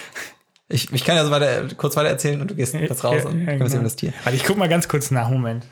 [0.68, 3.44] Ich, ich kann ja so weiter, kurz weiter erzählen und du gehst kurz raus und
[3.44, 3.74] Ja, ja, kommst genau.
[3.76, 4.12] eben das Tier.
[4.24, 5.28] Warte, ich guck mal ganz kurz nach.
[5.28, 5.64] Moment.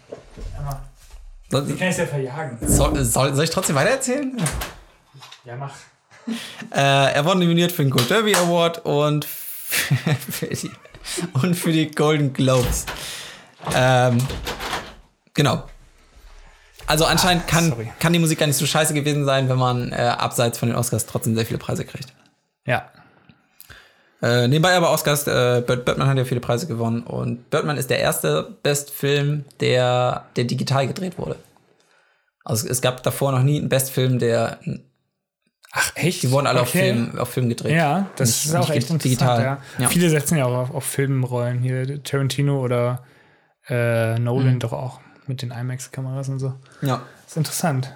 [1.50, 2.58] Soll, Kann ich ja verjagen?
[2.68, 4.36] soll, soll, soll ich trotzdem weiter erzählen?
[5.44, 5.74] Ja, mach.
[6.70, 10.70] Äh, er wurde nominiert für den Gold Derby Award und für die,
[11.34, 12.86] und für die Golden Globes.
[13.74, 14.18] Ähm,
[15.34, 15.64] genau.
[16.86, 17.90] Also anscheinend kann, sorry.
[17.98, 20.76] kann die Musik gar nicht so scheiße gewesen sein, wenn man äh, abseits von den
[20.76, 22.12] Oscars trotzdem sehr viele Preise kriegt.
[22.66, 22.90] Ja.
[24.22, 27.90] Äh, nebenbei aber Oscars, äh, Bird, Birdman hat ja viele Preise gewonnen und Birdman ist
[27.90, 31.36] der erste Bestfilm, der, der digital gedreht wurde.
[32.44, 34.58] Also es, gab davor noch nie einen Bestfilm, der,
[35.72, 36.22] Ach, echt?
[36.22, 36.92] die wurden alle auf, Okay.
[36.92, 37.72] Film, auf Film gedreht.
[37.76, 39.42] Ja, das Nicht- ist auch echt digital.
[39.42, 39.58] Ja.
[39.78, 39.88] Ja.
[39.88, 41.60] Viele setzen ja auch auf, auf Filmrollen.
[41.60, 43.04] Hier Tarantino oder
[43.68, 44.24] äh, Mhm.
[44.24, 46.54] Nolan doch auch mit den IMAX-Kameras und so.
[46.82, 47.02] ja.
[47.26, 47.92] ist interessant.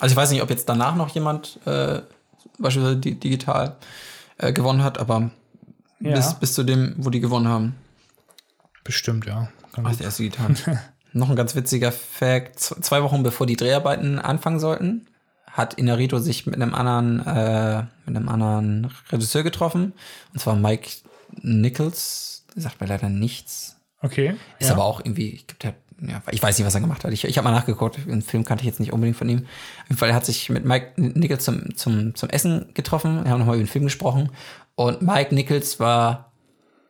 [0.00, 2.00] Also ich weiß nicht, ob jetzt danach noch jemand äh,
[2.58, 3.76] beispielsweise di digital
[4.38, 5.30] äh, gewonnen hat, aber
[6.00, 6.14] Ja.
[6.16, 7.74] bis, bis zu dem, wo die gewonnen haben,
[8.84, 9.48] Bestimmt, ja.
[9.74, 9.98] Gut.
[9.98, 10.54] der erste digital.
[11.12, 15.06] noch ein ganz witziger Fact: Zwei Wochen bevor die Dreharbeiten anfangen sollten,
[15.50, 19.92] hat Inarito sich mit einem anderen, äh, mit einem anderen Regisseur getroffen.
[20.32, 20.88] Und zwar Mike
[21.42, 22.44] Nichols.
[22.54, 23.76] Der sagt mir leider nichts.
[24.02, 24.36] Okay.
[24.58, 24.74] Ist ja.
[24.74, 27.12] aber auch irgendwie, ich, glaub, der, ja, ich weiß nicht, was er gemacht hat.
[27.12, 29.38] Ich, ich habe mal nachgeguckt, den Film kannte ich jetzt nicht unbedingt von ihm.
[29.82, 33.24] Auf jeden Fall, er hat sich mit Mike Nichols zum, zum, zum Essen getroffen.
[33.24, 34.30] Wir haben nochmal über den Film gesprochen.
[34.74, 36.32] Und Mike Nichols war,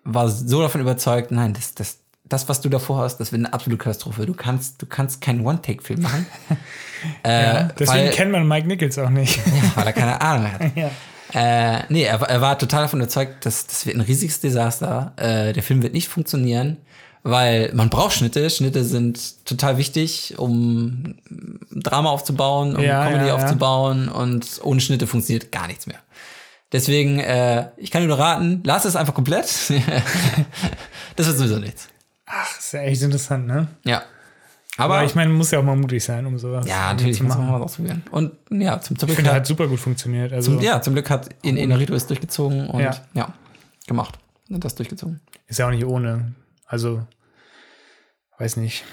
[0.05, 3.53] war so davon überzeugt, nein, das, das, das, was du davor hast, das wird eine
[3.53, 4.27] absolute Katastrophe.
[4.27, 6.27] Du kannst, du kannst keinen One-Take-Film machen.
[7.25, 9.37] äh, ja, deswegen weil, kennt man Mike Nichols auch nicht.
[9.37, 9.42] ja,
[9.77, 10.62] weil er keine Ahnung hat.
[10.77, 10.90] ja.
[11.33, 15.12] Äh, nee, er, war- er war total davon überzeugt, dass das wird ein riesiges Desaster.
[15.16, 16.77] Äh, der Film wird nicht funktionieren,
[17.31, 18.49] weil man braucht Schnitte.
[18.51, 21.17] Schnitte sind total wichtig, um
[21.71, 23.35] Drama aufzubauen, um Ja, Comedy ja, ja.
[23.35, 25.99] aufzubauen und ohne Schnitte funktioniert gar nichts mehr.
[26.73, 29.45] Deswegen, äh, ich kann nur raten, lass es einfach komplett.
[31.17, 31.89] das wird sowieso nichts.
[32.27, 33.69] Ach, ist ja echt interessant, ne?
[33.85, 34.03] Ja.
[34.79, 37.23] Aber, Aber ich meine, muss ja auch mal mutig sein, um sowas ja, natürlich zu
[37.25, 37.53] muss man machen.
[37.53, 38.03] mal was ausprobieren.
[38.11, 40.33] Und ja, zum, zum Ich Glück finde, hat, hat super gut funktioniert.
[40.33, 42.95] Also zum, ja, zum Glück hat in Inarito es durchgezogen und Ja.
[43.15, 43.33] ja,
[43.87, 44.19] gemacht.
[44.51, 45.21] Und das durchgezogen.
[45.47, 46.35] ist ja auch nicht ohne.
[46.67, 47.01] Also,
[48.38, 48.85] weiß nicht.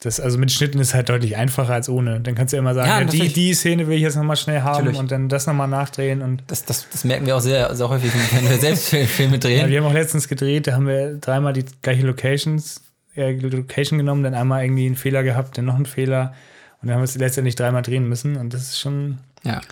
[0.00, 2.20] Das, also mit Schnitten ist halt deutlich einfacher als ohne.
[2.20, 4.36] Dann kannst du ja immer sagen, Ja, ja, die, die Szene will ich jetzt nochmal
[4.36, 4.98] schnell haben Natürlich.
[4.98, 6.20] und dann das nochmal nachdrehen.
[6.20, 9.34] Und Das, das, das merken wir auch sehr, sehr häufig, wenn wir selbst Fil- Filme
[9.34, 9.70] ja, drehen.
[9.70, 12.82] wir haben auch letztens gedreht, da haben wir dreimal die gleiche Locations,
[13.16, 16.34] äh, Location genommen, dann einmal irgendwie einen Fehler gehabt, dann noch einen Fehler.
[16.82, 18.36] Und dann haben wir es letztendlich dreimal drehen müssen.
[18.36, 19.62] Und das ist schon, Ja.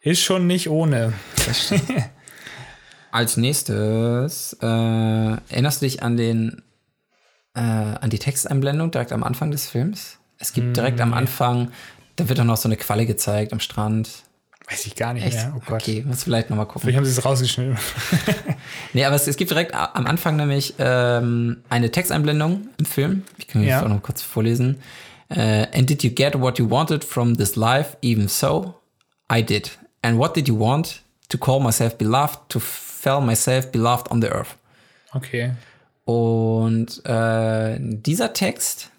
[0.00, 1.12] ist schon nicht ohne.
[3.10, 6.62] Als nächstes, äh, erinnerst du dich an den,
[7.54, 10.18] äh, an die Texteinblendung direkt am Anfang des Films?
[10.38, 11.70] Es gibt direkt am Anfang,
[12.16, 14.10] da wird dann noch so eine Qualle gezeigt am Strand.
[14.68, 15.36] Weiß ich gar nicht Echt?
[15.36, 15.52] mehr.
[15.56, 15.82] Oh Gott.
[15.82, 16.82] Okay, muss vielleicht nochmal gucken.
[16.82, 17.76] Vielleicht haben sie es rausgeschnitten.
[18.94, 23.24] Nee, aber es, es gibt direkt am Anfang nämlich ähm, eine Texteinblendung im Film.
[23.38, 23.76] Ich kann mir Ja.
[23.80, 24.80] das auch noch kurz vorlesen.
[25.28, 28.74] Äh, And did you get what you wanted from this life, even so?
[29.30, 29.76] I did.
[30.02, 31.02] And what did you want?
[31.30, 34.56] To call myself beloved, to feel myself beloved on the earth.
[35.12, 35.52] Okay.
[36.04, 38.90] Und äh, dieser Text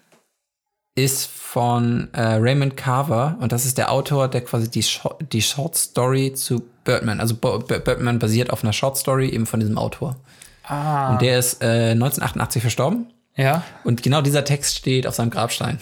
[0.96, 5.42] ist von äh, Raymond Carver und das ist der Autor, der quasi die, Short, die
[5.42, 9.76] Short Story zu Birdman, also Bo Birdman basiert auf einer Short Story eben von diesem
[9.78, 10.16] Autor.
[10.64, 11.12] Ah.
[11.12, 13.62] Und der ist äh, 1988 verstorben Ja.
[13.84, 15.78] und genau dieser Text steht auf seinem Grabstein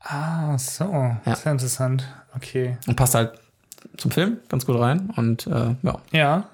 [0.00, 0.84] Ah, so.
[1.24, 2.04] Sehr interessant.
[2.36, 2.76] Okay.
[2.86, 3.32] und passt halt
[3.96, 6.44] zum Film ganz gut rein und äh, ja, Ja.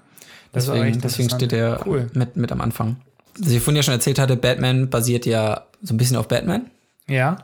[0.55, 2.09] Deswegen, deswegen steht er Cool.
[2.15, 2.97] mit, mit am Anfang.
[3.41, 6.71] Also ich vorhin ja schon erzählt hatte, Batman basiert ja so ein bisschen auf Batman.
[7.09, 7.37] Ja.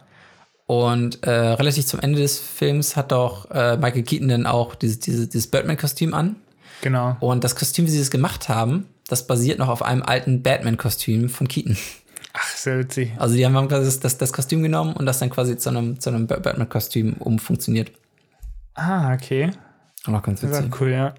[0.66, 5.00] Und äh, relativ zum Ende des Films hat doch äh, Michael Keaton dann auch dieses,
[5.00, 6.36] dieses, dieses Batman-Kostüm an.
[6.82, 7.16] Genau.
[7.20, 11.28] Und das Kostüm, wie sie es gemacht haben, das basiert noch auf einem alten Batman-Kostüm
[11.28, 11.76] von Keaton.
[12.32, 13.10] Ach, sehr witzig.
[13.18, 15.98] Also die haben quasi das, das, das Kostüm genommen und das dann quasi zu einem,
[15.98, 17.90] zu einem Batman-Kostüm umfunktioniert.
[18.74, 19.50] Ah, okay.
[20.04, 20.70] Auch noch ganz Das witzig.
[20.70, 21.14] war cool, ja.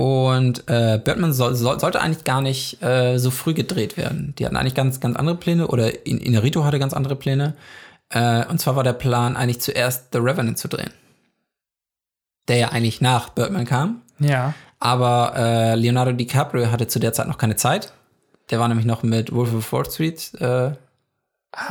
[0.00, 4.34] Und äh, Batman soll, soll, sollte eigentlich gar nicht äh, so früh gedreht werden.
[4.38, 7.52] Die hatten eigentlich ganz, ganz andere Pläne oder In- Inarito hatte ganz andere Pläne.
[8.08, 10.88] Äh, und zwar war der Plan, eigentlich zuerst The Revenant zu drehen.
[12.48, 14.00] Der ja eigentlich nach Batman kam.
[14.20, 14.54] Ja.
[14.78, 17.92] Aber äh, Leonardo DiCaprio hatte zu der Zeit noch keine Zeit.
[18.48, 20.70] Der war nämlich noch mit Wolf of Wall Street äh,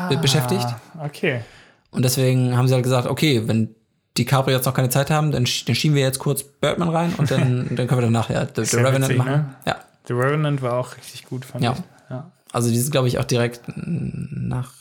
[0.08, 0.65] be- beschäftigt.
[0.65, 1.42] Ah, okay.
[1.89, 3.74] Und deswegen haben sie halt gesagt, okay, wenn
[4.20, 7.30] DiCaprio jetzt noch keine Zeit haben, dann, dann schieben wir jetzt kurz Birdman rein und
[7.32, 9.32] dann, dann können wir dann nachher The, The Revenant witzig, machen.
[9.32, 9.56] ne?
[9.66, 9.76] Ja.
[10.08, 11.74] The Revenant war auch richtig gut, fand Ja.
[11.74, 11.80] ich.
[12.10, 12.32] Ja.
[12.52, 14.74] Also die sind, glaube ich, auch direkt nach.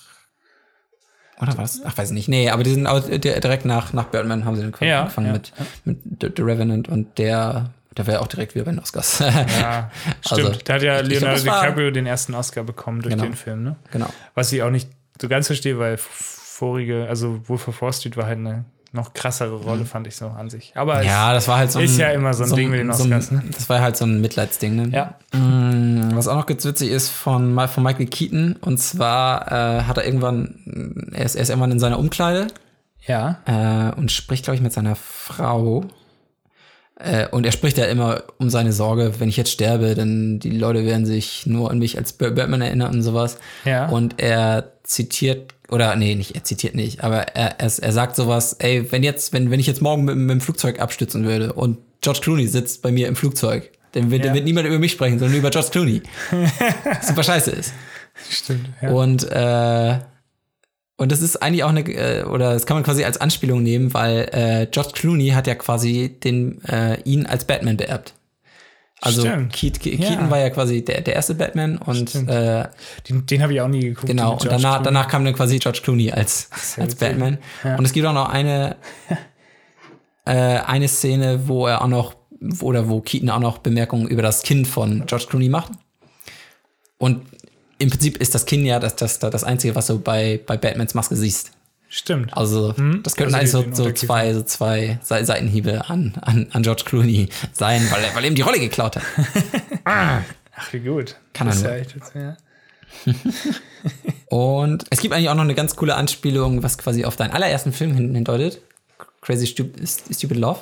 [1.40, 1.82] Oder was?
[1.84, 2.28] Ach, weiß ich nicht.
[2.28, 5.26] Nee, aber die sind auch di- direkt nach, nach Birdman haben sie dann Ja, angefangen
[5.28, 5.52] ja, mit,
[5.84, 9.20] mit The, Revenant und der, der wäre auch direkt wieder bei den Oscars.
[9.20, 9.90] Ja,
[10.26, 10.48] stimmt.
[10.48, 13.24] Also, da hat ja glaub, Leonardo war- DiCaprio den ersten Oscar bekommen durch Genau.
[13.24, 13.76] den Film, ne?
[13.92, 14.08] genau.
[14.34, 14.88] Was ich auch nicht
[15.20, 19.54] so ganz verstehe, weil vorige, also Wolf of Wall Street war halt eine noch krassere
[19.54, 20.72] Rolle, fand ich so an sich.
[20.74, 21.04] Aber Mhm.
[21.06, 21.84] Ja, das war halt so ein.
[21.84, 23.42] Ist ja immer so ein Ding mit den so ein- Oscars, ne?
[23.52, 24.88] Das war halt so ein Mitleidsding, ne?
[24.90, 25.38] Ja.
[25.38, 28.56] Mm, Was auch noch ganz witzig ist von, von Michael Keaton.
[28.62, 32.46] Und zwar äh, hat er irgendwann, er ist, er ist irgendwann in seiner Umkleide
[33.06, 35.84] ja, äh, und spricht, glaube ich, mit seiner Frau.
[37.00, 40.50] Äh, und er spricht ja immer um seine Sorge, wenn ich jetzt sterbe, dann die
[40.50, 43.38] Leute werden sich nur an mich als Batman erinnern und sowas.
[43.64, 43.86] Ja.
[43.88, 48.54] Und er zitiert, oder nee, nicht, er zitiert nicht, aber er, er, er sagt sowas,
[48.54, 51.78] ey, wenn jetzt, wenn, wenn ich jetzt morgen mit, mit dem Flugzeug abstützen würde und
[52.00, 54.26] George Clooney sitzt bei mir im Flugzeug, dann wird, Ja.
[54.28, 56.02] dann wird niemand über mich sprechen, sondern über George Clooney.
[57.02, 57.72] Super scheiße ist.
[58.30, 58.68] stimmt.
[58.82, 58.90] Ja.
[58.90, 59.98] Und, äh,
[60.96, 63.94] und das ist eigentlich auch eine, äh, oder das kann man quasi als Anspielung nehmen,
[63.94, 68.14] weil äh, George Clooney hat ja quasi den, äh, ihn als Batman beerbt.
[69.00, 69.52] Also Stimmt.
[69.52, 70.08] Keat, Ke- Ja.
[70.08, 72.66] Keaton war ja quasi der, der erste Batman und äh,
[73.08, 74.06] Den, den habe ich auch nie geguckt.
[74.08, 74.84] genau, und danach, Clooney.
[74.84, 76.98] danach kam dann quasi George Clooney als, sehr als witzig.
[77.10, 77.38] Batman.
[77.62, 77.76] Ja.
[77.76, 78.76] Und es gibt auch noch eine,
[80.24, 82.16] äh, eine Szene, wo er auch noch,
[82.60, 85.72] oder wo Keaton auch noch Bemerkungen über das Kind von George Clooney macht.
[86.98, 87.22] Und
[87.78, 90.94] im Prinzip ist das Kind ja das, das, das Einzige, was du bei, bei Batmans
[90.94, 91.52] Maske siehst.
[91.90, 92.36] Stimmt.
[92.36, 92.72] Also,
[93.02, 96.62] das könnten Also eigentlich den so, so zwei, so zwei Se- Seitenhiebe an, an, an
[96.62, 99.02] George Clooney sein, weil er, weil er ihm die Rolle geklaut hat.
[99.84, 100.22] Ach,
[100.72, 101.16] wie gut.
[101.32, 102.36] Kann das er ist ja echt, ja.
[104.28, 107.72] Und es gibt eigentlich auch noch eine ganz coole Anspielung, was quasi auf deinen allerersten
[107.72, 108.60] Film hin- hindeutet.
[109.22, 110.60] Crazy Stupid, Stupid Love.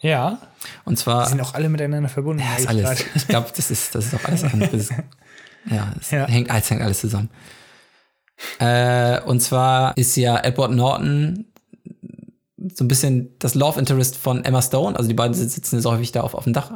[0.00, 0.38] ja,
[0.84, 2.42] Und zwar die sind auch alle miteinander verbunden.
[2.42, 2.84] Ja, ist alles.
[2.84, 3.04] grad.
[3.14, 4.44] Ich glaube, das ist, das ist auch alles.
[4.52, 4.88] an- Das
[5.70, 6.26] ja, es Ja.
[6.26, 7.30] Hängt, es hängt alles zusammen.
[8.58, 11.46] Äh, und zwar ist ja Edward Norton
[12.74, 14.96] so ein bisschen das Love Interest von Emma Stone.
[14.96, 16.70] Also die beiden sitzen so häufig da auf, auf dem Dach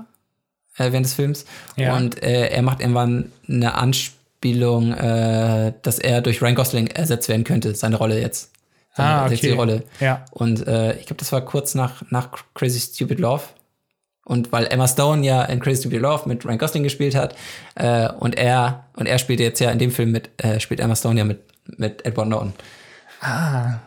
[0.77, 1.45] äh, während des Films.
[1.77, 1.97] Ja.
[1.97, 7.45] Und äh, er macht irgendwann eine Anspielung, äh, dass er durch Ryan Gosling ersetzt werden
[7.45, 8.53] könnte, seine Rolle jetzt.
[8.95, 9.53] Seine, Ah, okay.
[9.53, 9.85] Rolle.
[10.01, 10.25] Ja.
[10.31, 13.45] Und äh, ich glaube, das war kurz nach, nach Crazy Stupid Love.
[14.25, 17.35] Und weil Emma Stone ja in Crazy Stupid Love mit Ryan Gosling gespielt hat,
[17.77, 20.95] äh, und er, und er spielt jetzt ja in dem Film mit, äh, spielt Emma
[20.97, 21.41] Stone ja mit,
[21.77, 22.53] mit Edward Norton.
[23.21, 23.79] Ah,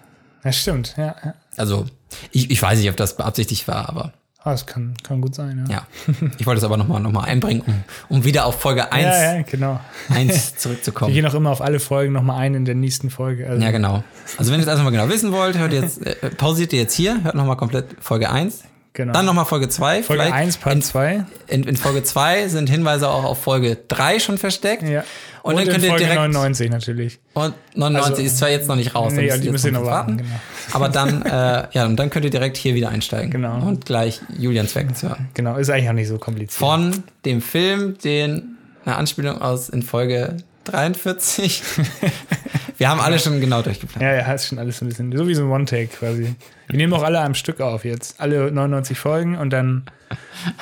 [0.43, 0.95] das stimmt.
[0.97, 1.33] Ja, ja.
[1.57, 1.85] Also,
[2.31, 4.13] ich, ich weiß nicht, ob das beabsichtigt war, aber
[4.43, 5.67] Ah, das kann, kann gut sein.
[5.69, 6.13] Ja, ja.
[6.39, 7.83] Ich wollte es aber nochmal noch mal einbringen, um,
[8.17, 9.79] um wieder auf Folge 1, ja, ja genau.
[10.09, 11.13] 1 Wir zurückzukommen.
[11.13, 13.47] gehen auch immer auf alle Folgen nochmal ein in der nächsten Folge.
[13.47, 14.03] Also, Ja, genau.
[14.39, 16.95] Also, wenn ihr es also mal genau wissen wollt, hört jetzt, äh, pausiert ihr jetzt
[16.95, 18.63] hier, hört nochmal komplett Folge 1.
[18.93, 19.13] genau.
[19.13, 20.01] Dann nochmal Folge 2.
[20.01, 21.23] Folge vielleicht 1, Part 2.
[21.45, 24.81] In, in Folge 2 sind Hinweise auch auf Folge 3 schon versteckt.
[24.81, 25.03] Ja.
[25.43, 26.15] Und, dann in könnt ihr direkt.
[26.15, 27.19] 99 natürlich.
[27.33, 30.17] Und 99 Also- ist zwar jetzt noch nicht raus, Nee, die müsst müssen noch warten.
[30.17, 30.29] Genau.
[30.73, 33.31] Aber dann, äh, ja, und dann könnt ihr direkt hier wieder einsteigen.
[33.31, 33.55] Genau.
[33.67, 35.29] Und gleich Julians Facts hören.
[35.33, 36.57] genau, ist eigentlich auch nicht so kompliziert.
[36.57, 41.61] Von dem Film, den eine Anspielung aus in Folge 43.
[42.77, 44.01] Wir haben alle schon genau durchgeplant.
[44.01, 46.35] Ja, ja, ist schon alles ein bisschen, so wie so ein One-Take quasi.
[46.67, 48.19] Wir nehmen auch alle am Stück auf jetzt.
[48.19, 49.83] Alle 99 Folgen und dann,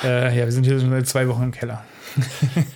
[0.04, 1.82] äh, ja, wir sind hier schon seit zwei Wochen im Keller.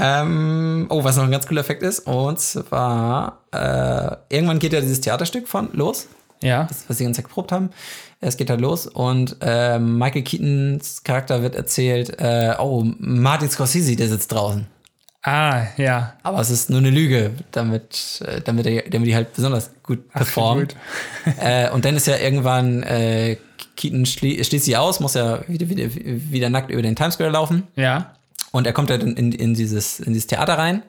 [0.00, 4.80] Ähm, oh, was noch ein ganz cooler Effekt ist, und zwar, äh, irgendwann geht ja
[4.80, 6.08] dieses Theaterstück von los,
[6.42, 6.64] Ja.
[6.64, 7.70] das, was die ganze Zeit geprobt haben.
[8.20, 13.96] Es geht halt los und äh, Michael Keatons Charakter wird erzählt, äh, oh, Martin Scorsese,
[13.96, 14.66] der sitzt draußen.
[15.22, 16.14] Ah, ja.
[16.22, 20.08] Aber es ist nur eine Lüge, damit, äh, damit, er, damit die halt besonders gut
[20.10, 20.68] performen.
[20.68, 20.76] gut.
[21.40, 23.36] äh, und dann ist ja irgendwann, äh,
[23.76, 27.30] Keaton schlie schließt sie aus, muss ja wieder, wieder, wieder nackt über den Times Square
[27.30, 27.66] laufen.
[27.76, 28.14] Ja.
[28.52, 30.82] Und er kommt halt in, in, in, dieses, in dieses Theater rein.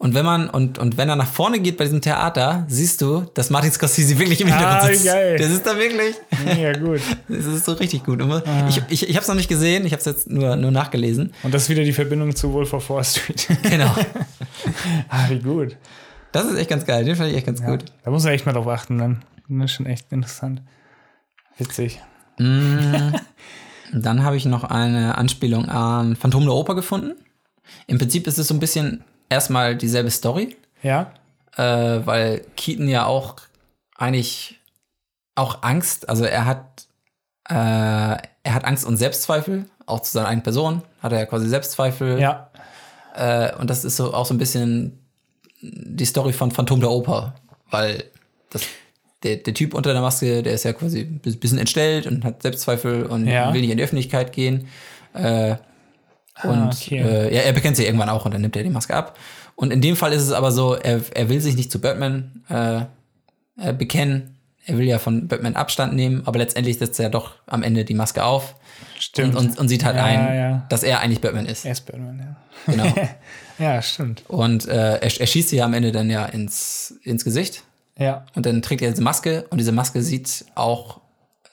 [0.00, 3.22] Und wenn man, und, und wenn er nach vorne geht bei diesem Theater, siehst du,
[3.34, 5.04] dass Martin Scorsese wirklich im Hintergrund Ah, sitzt.
[5.06, 5.36] geil.
[5.38, 6.14] Der sitzt da wirklich.
[6.56, 7.00] Ja, gut.
[7.28, 8.22] Das ist so richtig gut.
[8.22, 8.42] Ah.
[8.68, 11.32] Ich, ich, ich habe es noch nicht gesehen, ich habe es jetzt nur, nur nachgelesen.
[11.42, 13.48] Und das ist wieder die Verbindung zu Wolf of Wall Street.
[13.68, 13.92] Genau.
[15.08, 15.76] ah, wie gut.
[16.30, 17.04] Das ist echt ganz geil.
[17.04, 17.84] Den fand ich echt ganz gut.
[18.04, 19.22] Da muss er echt mal drauf achten, dann.
[19.48, 20.62] Das ist schon echt interessant.
[21.58, 22.00] Witzig.
[23.92, 27.12] Dann habe ich noch eine Anspielung an Phantom der Oper gefunden.
[27.86, 31.12] Im Prinzip ist es so ein bisschen erstmal dieselbe Story, Ja?
[31.56, 33.36] äh, weil Keaton ja auch
[33.96, 34.58] eigentlich
[35.34, 36.86] auch Angst, also er hat
[37.48, 41.48] äh, er hat Angst und Selbstzweifel, auch zu seiner eigenen Person hat er ja quasi
[41.48, 42.18] Selbstzweifel.
[42.20, 42.50] Ja.
[43.14, 44.98] Äh, und das ist so auch so ein bisschen
[45.60, 47.34] die Story von Phantom der Oper,
[47.70, 48.04] weil
[48.50, 48.62] das,
[49.22, 52.42] der, der Typ unter der Maske, der ist ja quasi ein bisschen entstellt und hat
[52.42, 53.52] Selbstzweifel und Ja.
[53.52, 54.68] will nicht in die Öffentlichkeit gehen.
[55.14, 55.56] Äh,
[56.44, 56.98] und Ah, okay.
[57.00, 59.18] äh, ja, er bekennt sich irgendwann auch und dann nimmt er die Maske ab.
[59.56, 62.44] Und in dem Fall ist es aber so, er, er will sich nicht zu Batman
[62.48, 62.82] äh,
[63.60, 64.36] äh, bekennen.
[64.64, 67.94] Er will ja von Batman Abstand nehmen, aber letztendlich setzt er doch am Ende die
[67.94, 68.54] Maske auf
[69.00, 69.34] Stimmt.
[69.34, 70.66] und, und, und sieht halt Ja, ein, ja.
[70.68, 71.64] dass er eigentlich Batman ist.
[71.64, 72.72] er ist Batman, ja.
[72.72, 72.94] Genau.
[73.58, 74.22] Ja, stimmt.
[74.28, 77.64] Und äh, er, er schießt sie ja am Ende dann ja ins, ins Gesicht.
[77.98, 78.24] Ja.
[78.34, 81.00] Und dann trägt er diese Maske und diese Maske sieht auch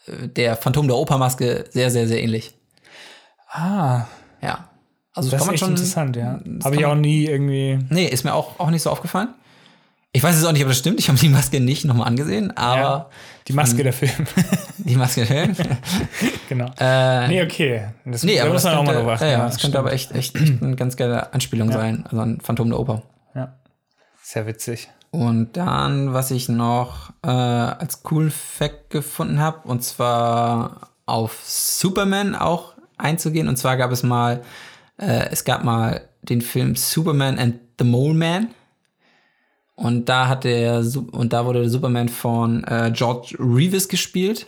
[0.08, 2.54] äh, der Phantom der Oper-Maske sehr, sehr, sehr ähnlich.
[3.50, 4.06] Ah,
[4.42, 4.70] Ja.
[5.18, 5.70] Also das kann ist man echt schon.
[5.72, 6.40] interessant, ja.
[6.44, 7.80] das Habe ich kann auch man- nie irgendwie.
[7.90, 9.30] Nee, ist mir auch, auch nicht so aufgefallen.
[10.12, 11.00] Ich weiß jetzt auch nicht, ob das stimmt.
[11.00, 13.10] Ich habe die Maske nicht nochmal angesehen, aber Ja,
[13.48, 14.28] die Maske der Film.
[14.78, 15.56] die Maske schön.
[16.50, 16.70] genau.
[16.80, 17.88] äh, nee, okay.
[18.04, 19.24] Das, nee, aber muss das man auch könnte, mal drauf achten.
[19.26, 19.76] ja, ja, das könnte stimmt.
[19.78, 22.04] aber echt, echt, echt eine ganz geile Anspielung sein.
[22.10, 23.02] Also ein Phantom der Oper.
[23.36, 23.54] Ja.
[24.22, 24.90] Sehr witzig.
[25.16, 32.36] Und dann, was ich noch äh, als cool Fact gefunden habe, und zwar auf Superman
[32.36, 33.48] auch einzugehen.
[33.48, 34.42] Und zwar gab es mal,
[34.98, 38.50] äh, es gab mal den Film Superman and the Mole Man.
[39.76, 44.48] Und da hat der und da wurde der Superman von äh, George Reeves gespielt.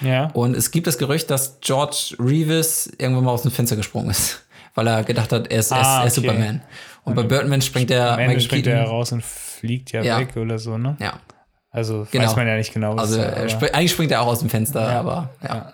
[0.00, 0.30] Ja.
[0.32, 4.44] Und es gibt das Gerücht, dass George Reeves irgendwann mal aus dem Fenster gesprungen ist,
[4.74, 6.28] weil er gedacht hat, er ist, er ist, Ah, er ist okay.
[6.28, 6.62] Superman.
[7.04, 9.24] Und bei Birdman springt er Michael springt Keaton- er raus und
[9.60, 10.18] fliegt ja, Ja.
[10.18, 10.96] weg oder so, ne?
[11.00, 11.14] Ja,
[11.70, 12.24] Also Genau.
[12.26, 12.94] weiß man ja nicht genau.
[12.96, 15.00] was Also er spring, eigentlich springt er auch aus dem Fenster, Ja.
[15.00, 15.48] aber ja.
[15.54, 15.72] Ja.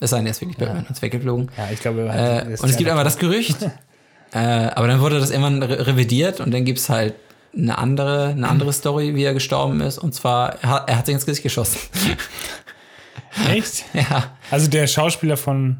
[0.00, 1.50] Es sei denn, er ist wirklich Batman und ist weggeflogen.
[1.56, 3.62] ja, ich glaube, Äh, und es gibt einmal das Gerücht,
[4.32, 7.14] äh, aber dann wurde das irgendwann re revidiert und dann gibt es halt
[7.56, 9.98] eine andere, eine andere Story, wie er gestorben ist.
[9.98, 11.78] Und zwar, er hat, er hat sich ins Gesicht geschossen.
[13.48, 13.84] Echt?
[13.94, 14.24] ja.
[14.50, 15.78] Also der Schauspieler von.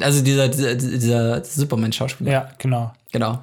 [0.00, 2.32] Also dieser, dieser, dieser Superman-Schauspieler.
[2.32, 2.92] Ja, genau.
[3.12, 3.40] Genau.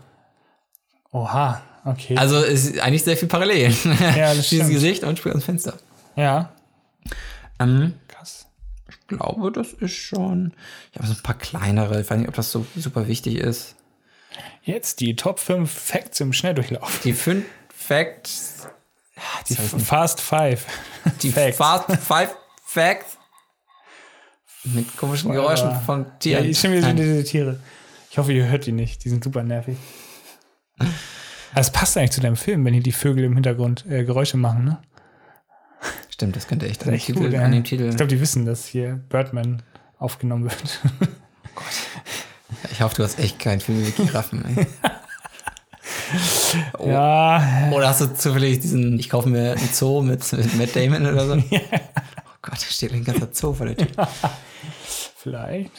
[1.12, 2.16] Oha, okay.
[2.18, 3.76] Also es ist eigentlich sehr viel Parallelen.
[4.00, 4.70] Ja, das stimmt.
[4.70, 5.78] Gesicht und springt ans Fenster.
[6.16, 6.52] ja.
[7.62, 8.48] Ähm, Krass.
[8.90, 10.54] ich glaube, das ist schon.
[10.94, 12.00] Ich habe so ein paar kleinere.
[12.00, 13.76] Ich weiß nicht, ob das so super wichtig ist.
[14.64, 17.02] Jetzt die Top 5 Facts im Schnelldurchlauf.
[17.04, 18.68] Die fünf Facts.
[19.50, 20.66] Die Fast Five.
[21.22, 21.58] Die Facts.
[21.58, 23.18] Fast Five Facts.
[24.64, 25.80] Mit komischen Geräuschen Ja.
[25.80, 26.46] von Ja, Tieren.
[26.50, 26.96] ich stimme Nein.
[26.96, 27.60] diese Tiere.
[28.12, 29.04] Ich hoffe, ihr hört die nicht.
[29.04, 29.76] Die sind super nervig.
[31.52, 34.38] Aber es passt eigentlich zu deinem Film, wenn hier die Vögel im Hintergrund äh, Geräusche
[34.38, 34.78] machen, ne?
[36.10, 37.50] Stimmt, das könnte echt, Das an, echt Titel, gut, an ja.
[37.50, 37.90] dem Titel.
[37.90, 39.64] Ich glaube, die wissen, dass hier Birdman
[39.98, 40.80] aufgenommen wird.
[42.72, 44.44] Ich hoffe, du hast echt keinen Film mit Giraffen.
[44.58, 44.68] Ey.
[46.80, 46.90] Oh.
[46.90, 51.06] Ja, Oder hast du zufällig diesen, ich kaufe mir einen Zoo mit, mit Matt Damon
[51.06, 51.36] oder so?
[51.52, 54.08] Oh Gott, da steht ein ganzer Zoo vor der Tür.
[55.18, 55.72] vielleicht.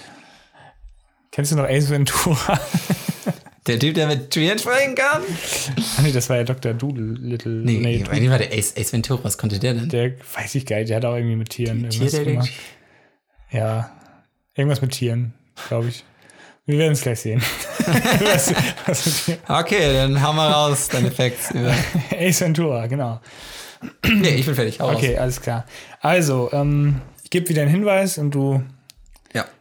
[1.32, 2.60] Kennst du noch Ace Ventura?
[3.66, 5.22] Der Typ, der mit Tieren sprechen kann?
[5.98, 6.72] Ah, nee, das war ja Dr.
[6.72, 7.52] Doolittle.
[7.52, 8.10] Nee, nee Doolittle.
[8.12, 9.22] eigentlich war der Ace, Ace Ventura.
[9.22, 9.88] Was konnte der denn?
[9.90, 12.32] Der weiß ich gar nicht, der hat auch irgendwie mit Tieren irgendwas Tierdetektiv?
[12.32, 12.50] gemacht.
[13.50, 13.92] Ja,
[14.54, 15.34] irgendwas mit Tieren,
[15.68, 16.04] glaube ich.
[16.66, 17.42] Wir werden es gleich sehen.
[18.20, 18.54] was,
[18.86, 21.50] was Okay, dann hau mal raus, deine Facts.
[21.50, 21.74] Über.
[22.16, 23.20] Ace Ventura, genau.
[24.06, 24.78] Nee, ich bin fertig.
[24.80, 24.96] Hau raus.
[24.96, 25.66] Okay, alles klar.
[26.00, 28.62] Also, ähm, ich gebe wieder einen Hinweis und du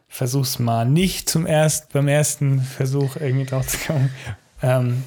[0.10, 0.16] Ja.
[0.16, 4.14] versuchst mal nicht zum erst beim ersten Versuch irgendwie drauf zu kommen.
[4.62, 5.04] Ähm,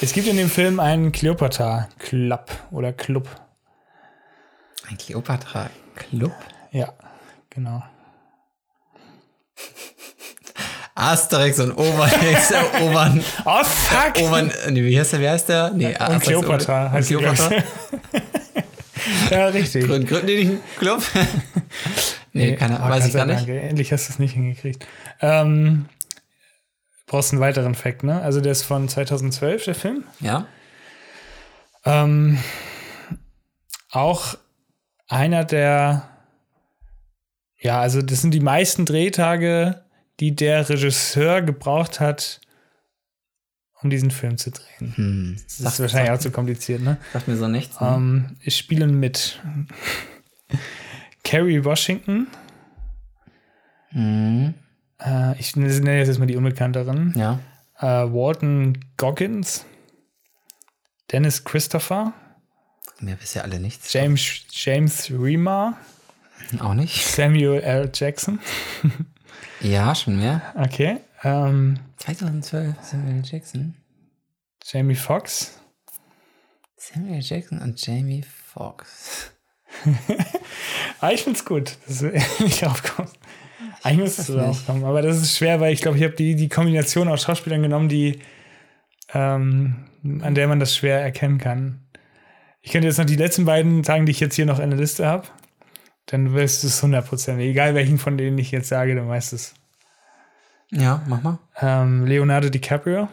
[0.00, 3.28] Es gibt in dem Film einen Cleopatra Club oder Club.
[4.88, 6.32] Ein Cleopatra Club?
[6.72, 6.92] Ja,
[7.50, 7.82] genau.
[10.94, 13.22] Asterix und Obelix erobern.
[13.44, 14.18] Oh, fuck!
[14.26, 15.20] Obern, nee, wie heißt der?
[15.20, 15.70] Wie heißt der?
[15.70, 17.50] Nee, und Asterix Cleopatra und heißt die Cleopatra.
[19.30, 19.86] Ja, richtig.
[19.86, 21.02] Gründen nicht einen Club?
[22.38, 23.40] Nee, keine Ahnung, weiß ich gar nicht.
[23.40, 23.68] Dank, ey.
[23.68, 24.86] Endlich hast du es nicht hingekriegt.
[25.20, 25.86] Ähm,
[27.06, 28.20] brauchst einen weiteren Fact, ne?
[28.20, 30.04] Also der ist von 2012, der Film.
[30.20, 30.46] Ja?
[31.84, 32.38] Ähm,
[33.90, 34.36] auch
[35.08, 36.08] einer der,
[37.58, 39.82] ja, also das sind die meisten Drehtage,
[40.20, 42.40] die der Regisseur gebraucht hat,
[43.80, 44.92] um diesen Film zu drehen.
[44.96, 45.36] Hm.
[45.58, 46.98] Das ist wahrscheinlich auch zu kompliziert, ne?
[47.12, 47.80] Sagt mir so nichts.
[47.80, 47.88] Ne?
[47.88, 49.40] Ähm, es spielen mit
[51.28, 52.26] Kerry Washington.
[53.90, 54.54] Mhm.
[54.98, 57.12] Äh, ich nenne jetzt mal die unbekannteren.
[57.18, 57.38] Ja.
[57.78, 59.66] Äh, Walton Goggins.
[61.12, 62.14] Dennis Christopher.
[63.00, 63.92] Mir bisher alle nichts.
[63.92, 65.76] James, James Remar.
[66.60, 67.04] Auch nicht.
[67.04, 67.90] Samuel L.
[67.92, 68.40] Jackson.
[69.60, 70.40] Ja, schon mehr.
[70.54, 71.00] Okay.
[71.24, 73.74] Ähm, 2012 Samuel Jackson.
[74.64, 75.58] Jamie Foxx.
[76.76, 79.32] Samuel Jackson und Jamie Foxx.
[81.00, 81.78] Ah, ich find's gut.
[81.86, 83.08] Das ist nicht aufkommen.
[83.84, 84.40] Eigentlich müsste es nicht.
[84.40, 84.84] aufkommen.
[84.84, 87.88] Aber das ist schwer, weil ich glaube, ich habe die, die Kombination aus Schauspielern genommen,
[87.88, 88.18] die
[89.14, 89.86] ähm,
[90.22, 91.86] an der man das schwer erkennen kann.
[92.60, 94.78] Ich könnte jetzt noch die letzten beiden sagen, die ich jetzt hier noch in der
[94.78, 95.28] Liste habe.
[96.06, 97.38] Dann wirst du es 100%.
[97.38, 99.54] Egal welchen von denen ich jetzt sage, dann weißt du es.
[100.70, 101.38] Ja, mach mal.
[101.60, 103.08] Ähm, Leonardo DiCaprio.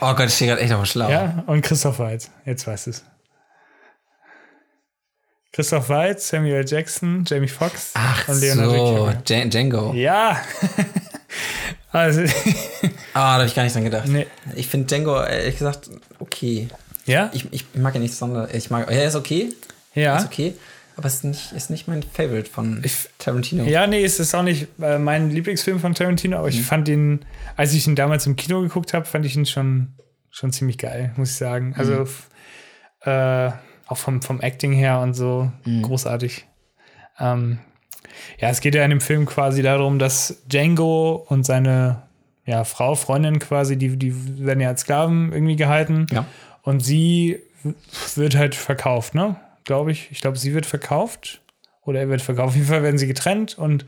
[0.00, 1.10] Oh Gott, ich stehe gerade echt auf dem Schlauch.
[1.10, 2.30] Ja, und Christoph Waltz.
[2.44, 3.04] Jetzt weißt du es.
[5.52, 6.64] Christoph Waltz, Samuel.
[6.66, 9.22] Jackson, Jamie Foxx Ach und Leonardo so, DiCaprio.
[9.36, 9.92] Jan- Django.
[9.94, 10.40] Ja.
[11.92, 12.22] also,
[13.14, 14.08] Ah, da habe ich gar nicht dran gedacht.
[14.08, 14.26] Nee.
[14.54, 16.68] Ich finde Django, ehrlich gesagt, okay.
[17.06, 17.30] ja?
[17.34, 18.54] Ich, ich mag ihn nicht sonderlich.
[18.56, 19.50] Ich mag, er ist okay,
[19.94, 20.16] ja.
[20.16, 20.54] ist okay,
[20.96, 22.82] aber es ist nicht, ist nicht mein Favorite von
[23.18, 23.64] Tarantino.
[23.64, 27.24] Ja, nee, es ist auch nicht äh, mein Lieblingsfilm von Tarantino, aber ich fand ihn,
[27.56, 29.92] als ich ihn damals im Kino geguckt habe, fand ich ihn schon,
[30.30, 31.74] schon ziemlich geil, muss ich sagen.
[31.76, 32.28] Also f-
[33.02, 33.50] äh,
[33.92, 35.50] auch vom, vom Acting her und so
[35.82, 36.46] großartig.
[37.18, 37.58] Ähm,
[38.38, 42.02] ja, es geht ja in dem Film quasi darum, dass Django und seine
[42.44, 46.06] ja, Frau, Freundin quasi, die, die werden ja als Sklaven irgendwie gehalten.
[46.10, 46.26] Ja.
[46.62, 47.38] Und sie
[48.16, 49.36] wird halt verkauft, ne?
[49.64, 50.08] Glaube ich.
[50.10, 51.40] Ich glaube, sie wird verkauft.
[51.84, 52.48] Oder er wird verkauft.
[52.48, 53.84] Auf jeden Fall werden sie getrennt und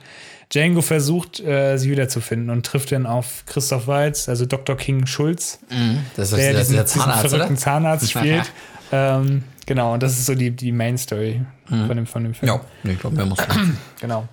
[0.52, 4.76] Django versucht, äh, sie wiederzufinden und trifft dann auf Christoph Waltz, also Dr.
[4.76, 6.00] King Schulz, Mhm.
[6.16, 7.60] Das ist der der, diesen, der diesen Zahnarzt, verrückten oder?
[7.60, 8.52] Zahnarzt spielt.
[8.94, 12.52] Ähm, genau, und das ist so die, die Main Story von, dem, von dem Film.
[12.52, 13.38] Ja, nee, ich glaube, mehr muss.
[14.00, 14.28] Genau.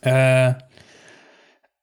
[0.00, 0.54] Äh,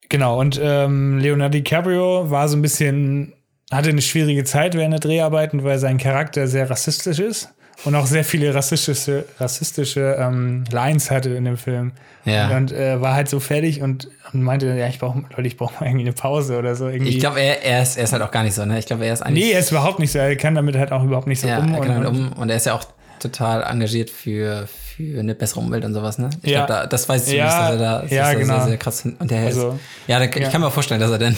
[0.09, 3.33] genau, und ähm, Leonardo DiCaprio war so ein bisschen,
[3.71, 8.05] hatte eine schwierige Zeit während der Dreharbeiten, weil sein Charakter sehr rassistisch ist und auch
[8.05, 11.91] sehr viele rassistische, rassistische ähm, Lines hatte in dem Film.
[12.23, 12.55] Ja.
[12.57, 15.75] Und äh, war halt so fertig und, und meinte, ja, ich brauche Leute, ich brauche
[15.79, 16.87] mal irgendwie eine Pause oder so.
[16.87, 17.09] Irgendwie.
[17.11, 18.79] Ich glaube, er, er, ist, er ist halt auch gar nicht so, ne?
[18.79, 19.45] Ich glaube, er ist eigentlich.
[19.45, 20.17] nee, er ist überhaupt nicht so.
[20.19, 21.73] Er kann damit halt auch überhaupt nicht so ja, um.
[21.73, 22.33] er und, kann und, um.
[22.33, 22.85] Und er ist ja auch
[23.19, 26.29] total engagiert für, für eine bessere Umwelt und sowas, ne?
[26.41, 26.65] Ich Ja.
[26.65, 28.55] glaube, da, das weiß ich Ja, zumindest, dass er da das ja, ist genau.
[28.55, 30.49] sehr, sehr krass hin- Und der Also, ist, ja, da, ich ja.
[30.49, 31.35] kann mir vorstellen, dass er dann.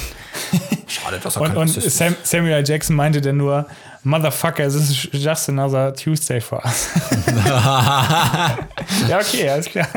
[0.87, 1.67] Schade, dass er Und, und.
[1.67, 2.63] Sam, Samuel L.
[2.67, 3.67] Jackson meinte dann nur,
[4.03, 6.89] Motherfucker, this is just another Tuesday for us.
[7.45, 9.87] ja, okay, alles klar.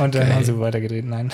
[0.00, 0.34] Und dann Geil.
[0.34, 1.32] haben sie weitergedreht, nein.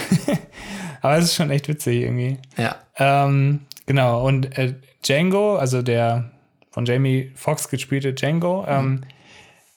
[1.03, 2.39] Aber es ist schon echt witzig irgendwie.
[2.57, 2.77] ja.
[2.99, 6.31] Ähm, genau, und äh, Django, also der
[6.71, 9.03] von Jamie Foxx gespielte Django, ähm,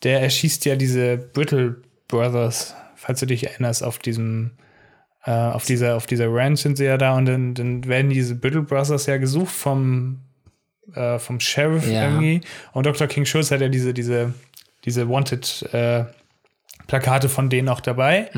[0.04, 4.52] der erschießt ja diese Brittle Brothers, falls du dich erinnerst, auf diesem,
[5.26, 8.36] äh, auf dieser, auf dieser Ranch sind sie ja da und dann, dann werden diese
[8.36, 10.20] Brittle Brothers ja gesucht vom,
[10.96, 12.06] äh, vom Sheriff Ja.
[12.06, 12.42] irgendwie.
[12.74, 13.08] Und Dr.
[13.08, 14.34] King Schulz hat ja diese, diese,
[14.86, 16.06] diese Wanted äh,
[16.88, 18.30] Plakate von denen auch dabei.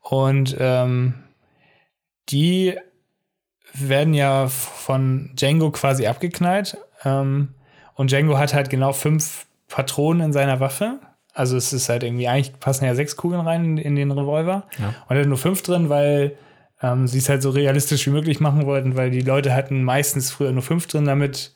[0.00, 1.14] Und ähm,
[2.28, 2.76] die
[3.74, 6.76] werden ja von Django quasi abgeknallt.
[7.04, 7.54] Ähm,
[7.94, 10.98] und Django hat halt genau fünf Patronen in seiner Waffe.
[11.34, 14.64] Also es ist halt irgendwie, eigentlich passen ja sechs Kugeln rein in, in den Revolver.
[14.78, 14.94] Ja.
[15.08, 16.36] Und er hat nur fünf drin, weil
[16.82, 20.30] ähm, sie es halt so realistisch wie möglich machen wollten, weil die Leute hatten meistens
[20.30, 21.54] früher nur fünf drin, damit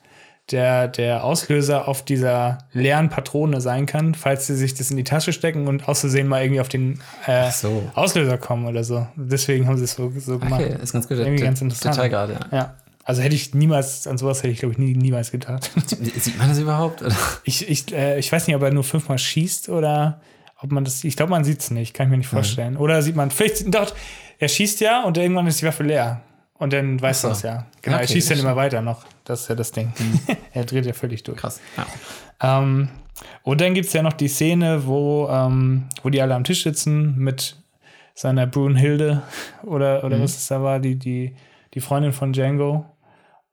[0.51, 5.03] der, der Auslöser auf dieser leeren Patrone sein kann, falls sie sich das in die
[5.03, 7.89] Tasche stecken und aus Versehen mal irgendwie auf den äh, so.
[7.95, 9.07] Auslöser kommen oder so.
[9.15, 10.61] Deswegen haben sie es so, so gemacht.
[10.61, 11.17] Okay, ist ganz gut.
[11.17, 11.95] Irgendwie ganz interessant.
[11.95, 12.33] Total gerade.
[12.51, 12.57] Ja.
[12.57, 12.75] Ja.
[13.03, 15.71] Also hätte ich niemals, an sowas hätte ich, glaube ich, nie, niemals gedacht.
[15.85, 17.01] Sieht man das überhaupt?
[17.01, 17.15] Oder?
[17.43, 20.19] Ich, ich, äh, ich weiß nicht, ob er nur fünfmal schießt oder
[20.61, 21.03] ob man das.
[21.03, 22.75] Ich glaube, man sieht es nicht, kann ich mir nicht vorstellen.
[22.75, 23.93] Oder sieht man, vielleicht, doch,
[24.39, 26.21] er schießt ja und irgendwann ist die Waffe leer.
[26.59, 27.27] Und dann weiß so.
[27.27, 27.65] man es ja.
[27.81, 29.05] Genau, er Okay, schießt dann immer weiter noch.
[29.23, 29.93] Das ist ja das Ding.
[30.53, 31.37] er dreht ja völlig durch.
[31.37, 31.61] Krass.
[31.77, 32.59] Ja.
[32.59, 32.89] Ähm,
[33.43, 36.63] und dann gibt es ja noch die Szene, wo, ähm, wo die alle am Tisch
[36.63, 37.55] sitzen mit
[38.13, 39.23] seiner Brunhilde
[39.63, 41.35] oder, oder was es da war, die, die,
[41.73, 42.85] die Freundin von Django.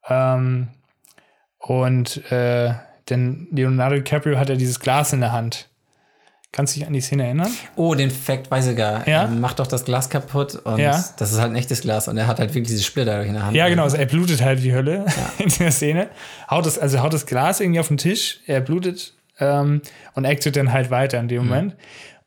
[0.09, 0.69] Ähm,
[1.59, 2.75] und äh,
[3.09, 5.69] denn Leonardo DiCaprio hat ja dieses Glas in der Hand.
[6.57, 7.51] Kannst du dich an die Szene erinnern?
[7.75, 9.09] Oh, den Fact weiß ich gar.
[9.09, 9.23] Ja?
[9.23, 11.05] Er macht doch das Glas kaputt und Ja.
[11.17, 13.47] das ist halt ein echtes Glas und er hat halt wirklich diese Splitter in der
[13.47, 13.57] Hand.
[13.57, 15.05] Ja, genau, also er blutet halt wie Hölle
[15.39, 16.11] in der Szene.
[16.49, 19.83] Haut das, also haut das Glas irgendwie auf den Tisch, er blutet ähm,
[20.15, 21.75] und actet dann halt weiter in dem Moment.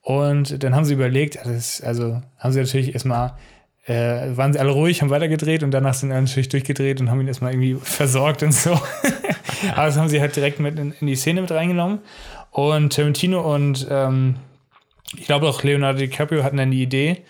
[0.02, 3.32] Und dann haben sie überlegt, also, das, also haben sie natürlich erstmal,
[3.86, 7.22] äh, waren sie alle ruhig, haben weitergedreht und danach sind sie natürlich durchgedreht und haben
[7.22, 8.72] ihn erstmal irgendwie versorgt und so.
[9.74, 12.00] Aber das haben sie halt direkt mit in, in die Szene mit reingenommen.
[12.58, 14.36] Und Tarantino und ähm,
[15.16, 17.22] ich glaube auch Leonardo DiCaprio hatten dann die Idee,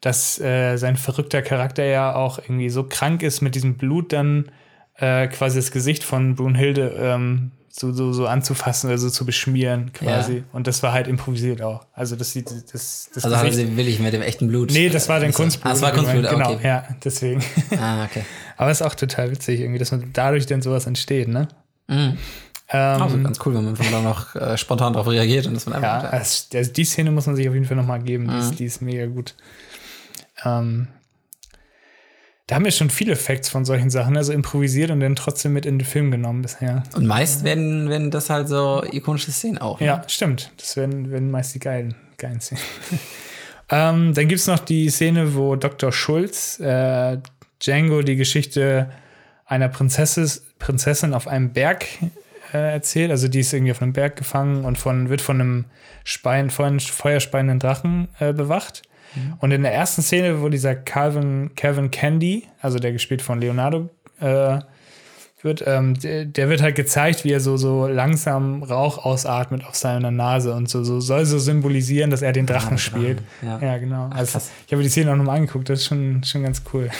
[0.00, 4.50] dass äh, sein verrückter Charakter ja auch irgendwie so krank ist mit diesem Blut dann
[4.96, 9.92] äh, quasi das Gesicht von Brunhilde ähm, so, so, so anzufassen oder so zu beschmieren
[9.92, 10.36] quasi.
[10.38, 10.42] Ja.
[10.52, 11.84] Und das war halt improvisiert auch.
[11.92, 14.70] Also das sieht das, das Also haben sie willig mit dem echten Blut.
[14.72, 15.66] Nee, das war dann Also- Kunstblut.
[15.66, 16.66] Ah, das war Kunstblut, Genau, okay.
[16.66, 17.44] ja, deswegen.
[17.78, 18.22] Ah, okay.
[18.56, 21.48] Aber ist auch total witzig irgendwie, dass man dadurch dann sowas entsteht, ne?
[21.86, 22.16] Mhm.
[22.72, 25.82] Ähm, Also ganz cool, wenn man da noch äh, spontan darauf reagiert und das man
[25.82, 26.12] Ja, einfach.
[26.12, 28.28] also, also die Szene muss man sich auf jeden Fall nochmal geben.
[28.28, 28.38] Die, Mhm.
[28.40, 29.34] ist, die ist mega gut.
[30.44, 30.86] Ähm,
[32.46, 35.66] da haben wir schon viele Facts von solchen Sachen, also improvisiert und dann trotzdem mit
[35.66, 36.82] in den Film genommen bisher.
[36.96, 39.78] Und meist werden, werden das halt so ikonische Szenen auch.
[39.80, 39.86] ne?
[39.86, 40.50] Ja, stimmt.
[40.56, 42.62] Das werden, werden meist die geilen, geilen Szenen.
[43.70, 45.92] ähm, dann gibt es noch die Szene, wo Dr.
[45.92, 47.18] Schulz äh,
[47.60, 48.90] Django die Geschichte
[49.46, 51.84] einer Prinzessin, Prinzessin auf einem Berg
[52.52, 53.10] äh, erzählt.
[53.10, 55.64] Also die ist irgendwie auf einem Berg gefangen und von, wird von einem
[56.04, 58.82] Spein, von feuerspeienden Drachen äh, bewacht.
[59.40, 63.90] Und in der ersten Szene, wo dieser Calvin, Calvin Candy, also der gespielt von Leonardo,
[64.20, 64.60] äh,
[65.42, 69.74] wird, ähm, der, der wird halt gezeigt, wie er so, so langsam Rauch ausatmet auf
[69.74, 73.22] seiner Nase und so, so soll so symbolisieren, dass er den Drachen der spielt.
[73.40, 73.78] Ja, ja.
[73.78, 74.10] genau.
[74.10, 76.90] Also, ich habe die Szene auch nochmal angeguckt, das ist schon, schon ganz cool.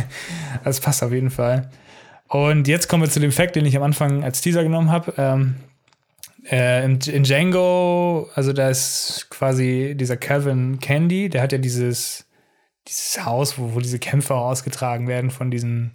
[0.64, 1.70] das passt auf jeden Fall.
[2.28, 5.14] Und jetzt kommen wir zu dem Fact, den ich am Anfang als Teaser genommen habe.
[5.16, 5.56] Ähm,
[6.50, 12.26] äh, in, in Django, also da ist quasi dieser Calvin Candy, der hat ja dieses,
[12.86, 15.92] dieses Haus, wo, wo diese Kämpfe ausgetragen werden von diesen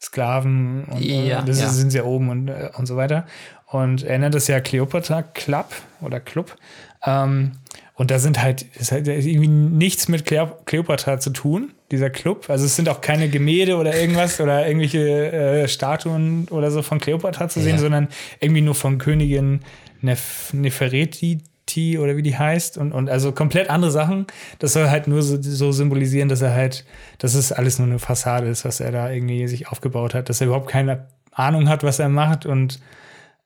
[0.00, 1.68] Sklaven und äh, Ja, das ja.
[1.68, 3.26] sind sie ja oben und, äh, und so weiter.
[3.66, 6.56] Und er nennt das ja Cleopatra Club oder Club.
[7.04, 7.52] Ähm,
[7.98, 12.46] und da sind halt, es hat irgendwie nichts mit Cleo- Cleopatra zu tun, dieser Club.
[12.48, 16.98] Also es sind auch keine Gemälde oder irgendwas oder irgendwelche äh, Statuen oder so von
[17.00, 17.78] Cleopatra zu sehen, Ja.
[17.80, 18.08] sondern
[18.40, 19.60] irgendwie nur von Königin
[20.00, 24.26] Nef Nefertiti oder wie die heißt und, und also komplett andere Sachen.
[24.58, 26.84] Das soll halt nur so, so symbolisieren, dass er halt,
[27.18, 30.40] dass es alles nur eine Fassade ist, was er da irgendwie sich aufgebaut hat, dass
[30.40, 32.80] er überhaupt keine Ahnung hat, was er macht und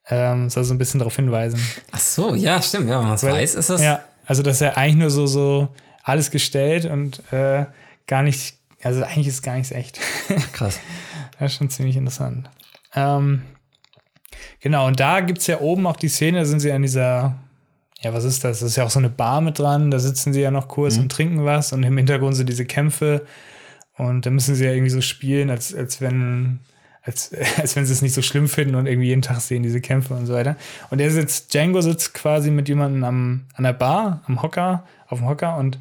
[0.08, 1.60] ähm, soll so ein bisschen darauf hinweisen.
[1.92, 2.88] Ach so, ja, stimmt.
[2.88, 3.80] Ja, wenn man es Weil- weiß, ist das.
[3.82, 4.00] Ja,
[4.32, 5.68] also dass er eigentlich nur so, so
[6.02, 7.66] alles gestellt und äh,
[8.06, 10.00] gar nicht, also eigentlich ist gar nichts echt.
[10.54, 10.80] Krass.
[11.38, 12.48] Das ist schon ziemlich interessant.
[12.94, 13.42] Ähm,
[14.60, 17.36] genau, und da gibt es ja oben auch die Szene, da sind sie an dieser,
[18.00, 18.60] ja, was ist das?
[18.60, 20.96] Das ist ja auch so eine Bar mit dran, da sitzen sie ja noch kurz
[20.96, 23.26] und trinken was und im Hintergrund sind diese Kämpfe
[23.98, 26.60] und da müssen sie ja irgendwie so spielen, als, als wenn.
[27.02, 29.80] Als, als wenn sie es nicht so schlimm finden und irgendwie jeden Tag sehen, diese
[29.80, 30.56] Kämpfe und so weiter.
[30.90, 35.18] Und er sitzt, Django sitzt quasi mit jemandem am, an der Bar, am Hocker, auf
[35.18, 35.78] dem Hocker und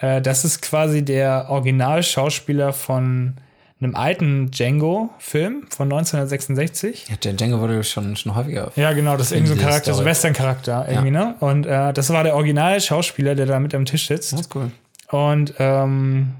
[0.00, 3.34] äh, das ist quasi der Originalschauspieler von
[3.80, 7.08] einem alten Django-Film von 1966.
[7.08, 8.72] Ja, der Django wurde schon, schon häufiger.
[8.76, 10.04] Ja, genau, das ist irgendein so ein Charakter, so.
[10.04, 11.34] Western-Charakter irgendwie, ne?
[11.40, 14.32] Und äh, das war der Originalschauspieler, der da mit am Tisch sitzt.
[14.32, 14.70] Das ist cool.
[15.08, 16.34] Und ähm,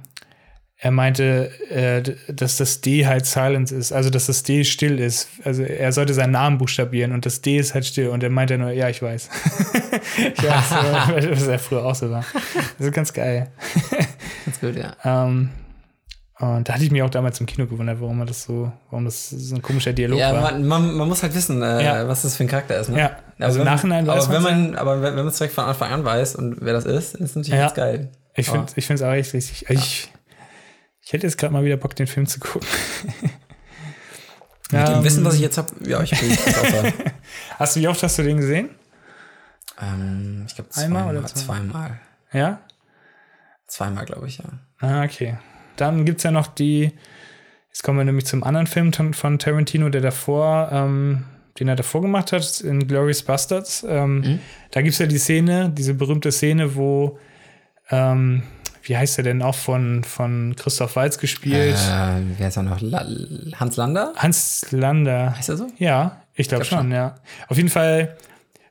[0.82, 2.02] er meinte, äh,
[2.32, 5.28] dass das D halt Silence ist, also dass das D still ist.
[5.44, 8.08] Also er sollte seinen Namen buchstabieren und das D ist halt still.
[8.08, 9.28] Und er meinte nur, ja, ich weiß.
[10.36, 10.72] ich weiß,
[11.22, 12.24] äh, was er früher auch so war.
[12.78, 13.48] Das ist ganz geil.
[14.46, 14.96] Ganz gut, ja.
[15.04, 15.50] Ähm,
[16.38, 19.28] und da hatte ich mich auch damals im Kino gewundert, warum das so, warum das
[19.28, 20.40] so ein komischer Dialog Ja, war.
[20.52, 22.08] man, man, man muss halt wissen, äh, Ja.
[22.08, 22.88] was das für ein Charakter ist.
[22.88, 22.98] Ne?
[22.98, 25.64] Ja, also im wenn- Nachhinein weiß aber wenn man, aber wenn man es direkt von
[25.64, 27.66] Anfang an weiß und wer das ist, ist es natürlich Ja.
[27.66, 28.08] ganz geil.
[28.34, 29.66] Ich Aber- finde ich finde es auch echt richtig.
[29.68, 30.10] Ich,
[31.10, 32.68] ich hätte jetzt gerade mal wieder Bock, den Film zu gucken.
[34.70, 36.30] Mit dem Ähm, Wissen, was ich jetzt habe, ja, ich bin.
[37.58, 38.70] Hast du, wie oft hast du den gesehen?
[39.82, 41.16] ähm, Ich glaube Einmal zweimal.
[41.16, 41.40] oder zwei?
[41.40, 42.00] Zweimal.
[42.32, 42.60] Ja?
[43.66, 44.44] Zweimal, glaube ich, ja.
[44.78, 45.36] Ah, okay.
[45.74, 46.92] Dann gibt es ja noch die,
[47.70, 51.24] jetzt kommen wir nämlich zum anderen Film von, Tarantino, der davor, ähm,
[51.58, 53.84] den er davor gemacht hat, in Glorious Bastards.
[53.88, 54.38] Ähm,
[54.70, 57.18] Da gibt es ja die Szene, diese berühmte Szene, wo,
[57.90, 58.44] ähm,
[58.82, 61.76] wie heißt der denn auch von, von Christoph Walz gespielt?
[61.76, 62.80] Äh, wer ist er noch?
[62.80, 63.06] La
[63.56, 64.12] Hans Lander?
[64.16, 65.36] Hans Lander.
[65.36, 65.66] Heißt er so?
[65.78, 66.92] Ja, ich glaube glaub schon, schon.
[66.92, 67.16] ja.
[67.48, 68.16] Auf jeden Fall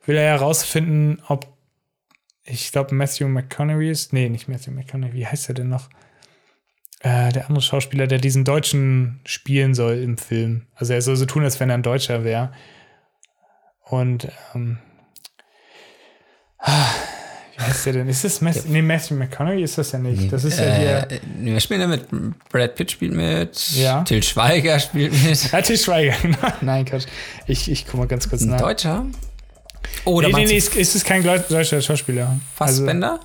[0.05, 1.47] will er herausfinden, ob
[2.43, 4.11] ich glaube Matthew McConaughey ist.
[4.11, 5.13] Nee, nicht Matthew McConaughey.
[5.13, 5.89] Wie heißt er denn noch?
[7.01, 10.65] Äh, der andere Schauspieler, der diesen Deutschen spielen soll im Film.
[10.75, 12.51] Also er soll so tun, als wenn er ein Deutscher wäre.
[13.83, 14.79] Und ähm,
[16.57, 16.89] ah,
[17.59, 18.07] heißt der denn?
[18.07, 20.31] Ist das Matthew, nee, Matthew McConaughey ist das ja nicht.
[20.31, 21.07] Das ist ja hier.
[21.09, 22.05] Äh, nee, wer spielt mit?
[22.49, 23.71] Brad Pitt spielt mit.
[23.75, 24.03] Ja.
[24.03, 25.53] Till Schweiger spielt mit.
[25.53, 26.15] Ah, Til Schweiger.
[26.61, 27.05] Nein, Quatsch.
[27.47, 28.61] Ich, ich guck mal ganz kurz Ein nach.
[28.61, 29.05] Deutscher?
[30.05, 32.37] Oh, Nee, nee, nee, ist, ist es kein deutscher Schauspieler.
[32.57, 33.19] Also, Fassbender?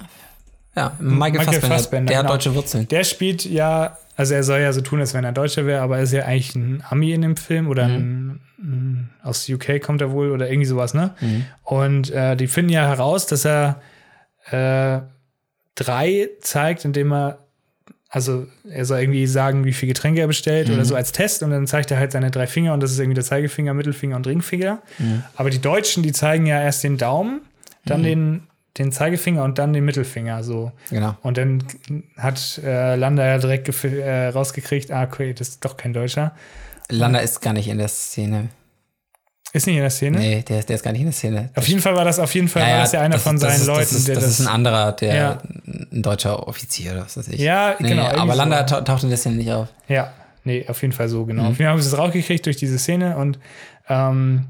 [0.76, 1.68] ja, Michael, Michael Fassbender.
[1.76, 2.34] Fassbender, Der hat genau.
[2.34, 2.88] deutsche Wurzeln.
[2.88, 5.98] Der spielt ja, also er soll ja so tun, als wenn er Deutscher wäre, aber
[5.98, 10.00] er ist ja eigentlich ein Ami in dem Film oder ein, ein, aus UK kommt
[10.00, 11.14] er wohl oder irgendwie sowas, ne?
[11.62, 13.80] Und äh, die finden ja heraus, dass er
[14.50, 15.00] äh,
[15.74, 17.38] drei zeigt, indem er,
[18.08, 21.50] also er soll irgendwie sagen, wie viel Getränke er bestellt oder so als Test und
[21.50, 24.26] dann zeigt er halt seine drei Finger und das ist irgendwie der Zeigefinger, Mittelfinger und
[24.26, 24.82] Ringfinger.
[25.36, 27.40] Aber die Deutschen, die zeigen ja erst den Daumen,
[27.84, 28.42] dann den,
[28.78, 30.72] den Zeigefinger und dann den Mittelfinger, so.
[30.90, 31.16] Genau.
[31.22, 31.64] Und dann
[32.16, 36.34] hat äh, Landa ja direkt äh, rausgekriegt, ah, okay, das ist doch kein Deutscher.
[36.88, 38.48] Lander ist gar nicht in der Szene.
[39.54, 40.18] Ist nicht in der Szene?
[40.18, 41.48] Nee, der, ist- der ist gar nicht in der Szene.
[41.54, 43.42] Auf jeden Fall war das auf jeden Fall war das ja einer das von das
[43.52, 45.38] seinen ist, Leuten, Das ist, das ist ein anderer, der Ja.
[45.66, 47.40] ein deutscher Offizier, oder was weiß ich.
[47.40, 48.38] Ja, nee, genau, Aber so.
[48.38, 49.68] Lander tau- taucht in der Szene nicht auf.
[49.88, 50.12] Ja,
[50.44, 51.26] nee, auf jeden Fall so, Mhm.
[51.28, 51.42] genau.
[51.42, 53.38] Auf jeden Fall haben sie es rausgekriegt durch diese Szene und
[53.88, 54.46] ähm,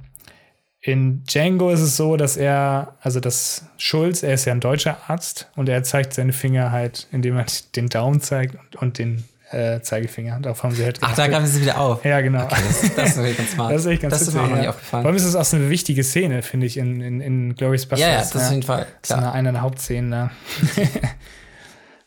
[0.80, 4.98] in Django ist es so, dass er, also das Schulz, er ist ja ein deutscher
[5.06, 7.46] Arzt und er zeigt seine Finger halt, indem er
[7.76, 9.24] den Daumen zeigt und, und den
[9.54, 10.40] äh, Zeigefinger.
[10.40, 12.04] Darauf haben sie halt Ach, da gab es wieder auf.
[12.04, 12.46] Ja, genau.
[12.48, 13.70] Das, das ist wirklich ganz smart.
[13.72, 14.70] Das ist echt ganz Das ist mir auch witzig, noch nicht ja.
[14.70, 15.02] aufgefallen.
[15.02, 17.86] Vor allem ist es auch so eine wichtige Szene, finde ich, in, in, in Glorious
[17.86, 18.00] Bastards.
[18.00, 18.86] Ja, ja, das ist auf jeden Fall.
[19.02, 20.30] Das ist eine, eine der Hauptszenen da.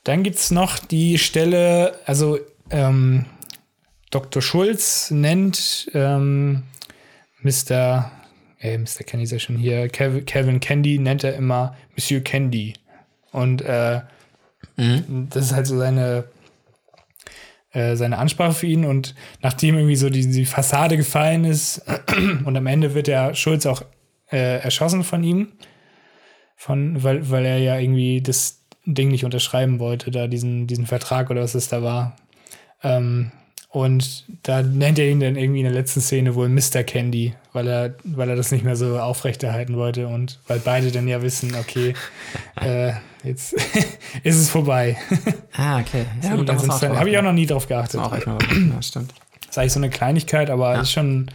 [0.03, 2.39] Dann gibt es noch die Stelle, also
[2.69, 3.25] ähm,
[4.09, 4.41] Dr.
[4.41, 6.63] Schulz nennt ähm,
[7.41, 8.11] Mr.
[8.59, 9.03] Äh, Mr.
[9.05, 12.73] Candy ist ja schon hier, Kev Kevin Candy nennt er immer Monsieur Candy.
[13.31, 14.01] Und äh,
[14.77, 15.27] Mhm.
[15.31, 16.25] das ist halt so seine,
[17.77, 18.85] äh, seine Ansprache für ihn.
[18.85, 19.13] Und
[19.43, 21.83] nachdem irgendwie so die, die Fassade gefallen ist
[22.45, 23.83] und am Ende wird der Schulz auch
[24.31, 25.49] äh, erschossen von ihm,
[26.55, 31.29] von, weil, weil er ja irgendwie das Ding nicht unterschreiben wollte, da diesen, diesen Vertrag
[31.29, 32.15] oder was es da war.
[32.81, 33.31] Ähm,
[33.69, 36.81] und da nennt er ihn dann irgendwie in der letzten Szene wohl Mr.
[36.83, 41.07] Candy, weil er, weil er das nicht mehr so aufrechterhalten wollte und weil beide dann
[41.07, 41.93] ja wissen, okay,
[42.59, 43.55] äh, jetzt
[44.23, 44.97] ist es vorbei.
[45.55, 46.05] Ah, okay.
[46.23, 47.99] Ja, da dann sind's dann- Habe ich auch noch nie drauf geachtet.
[47.99, 49.13] Auch echt mal ja, stimmt.
[49.41, 51.31] Das ist eigentlich so eine Kleinigkeit, aber ist, schon,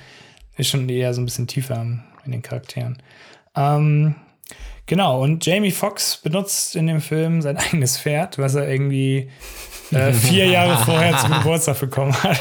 [0.57, 1.80] ist schon eher so ein bisschen tiefer
[2.24, 2.99] in den Charakteren.
[3.57, 4.14] Ähm,
[4.87, 9.30] genau, und Jamie Foxx benutzt in dem Film sein eigenes Pferd, was er irgendwie
[9.93, 12.39] äh, vier Jahre vorher zum Geburtstag bekommen hat.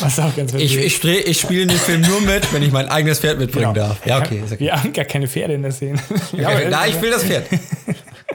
[0.00, 2.72] was auch ganz witzig Ich, ich, ich spiele in dem Film nur mit, wenn ich
[2.72, 3.88] mein eigenes Pferd mitbringen Genau.
[3.88, 4.06] darf.
[4.06, 4.42] Ja, okay.
[4.44, 4.56] Okay.
[4.58, 5.98] Wir haben gar keine Pferde in der Szene.
[6.36, 7.46] ja, aber- Da, ich spiele das Pferd.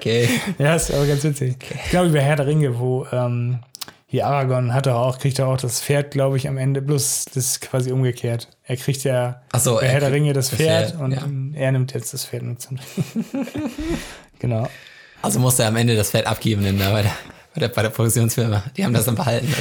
[0.02, 0.28] Okay.
[0.58, 1.58] Ja, ist aber ganz witzig.
[1.92, 3.60] Genau wie bei Herr der Ringe, wo ähm,
[4.08, 6.82] hier Aragorn hat er auch, kriegt er auch das Pferd, glaube ich, am Ende.
[6.82, 8.48] Bloß das ist quasi umgekehrt.
[8.66, 11.54] Er kriegt ja Ach so, bei er Herr der Ringe das das Pferd, Pferd, und
[11.54, 11.60] ja.
[11.60, 12.80] er nimmt jetzt das Pferd mit zum
[14.40, 14.68] Genau.
[15.22, 17.12] Also musste er am Ende das Pferd abgeben denn da bei der,
[17.54, 18.64] bei der, bei der Produktionsfirma.
[18.76, 19.54] Die haben das dann behalten.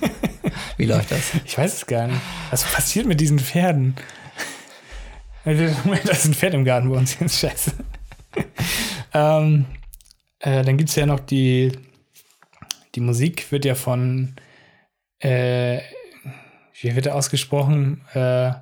[0.78, 1.20] Wie läuft das?
[1.44, 2.20] Ich weiß es gar nicht.
[2.50, 3.94] Was passiert mit diesen Pferden?
[5.44, 7.14] Da ist ein Pferd im Garten bei uns.
[7.20, 7.72] Scheiße.
[9.16, 9.64] Ähm,
[10.40, 11.72] äh, dann gibt es ja noch die,
[12.94, 14.34] die Musik, wird ja von,
[15.20, 15.80] äh,
[16.80, 18.02] wie wird er ausgesprochen?
[18.12, 18.52] Äh,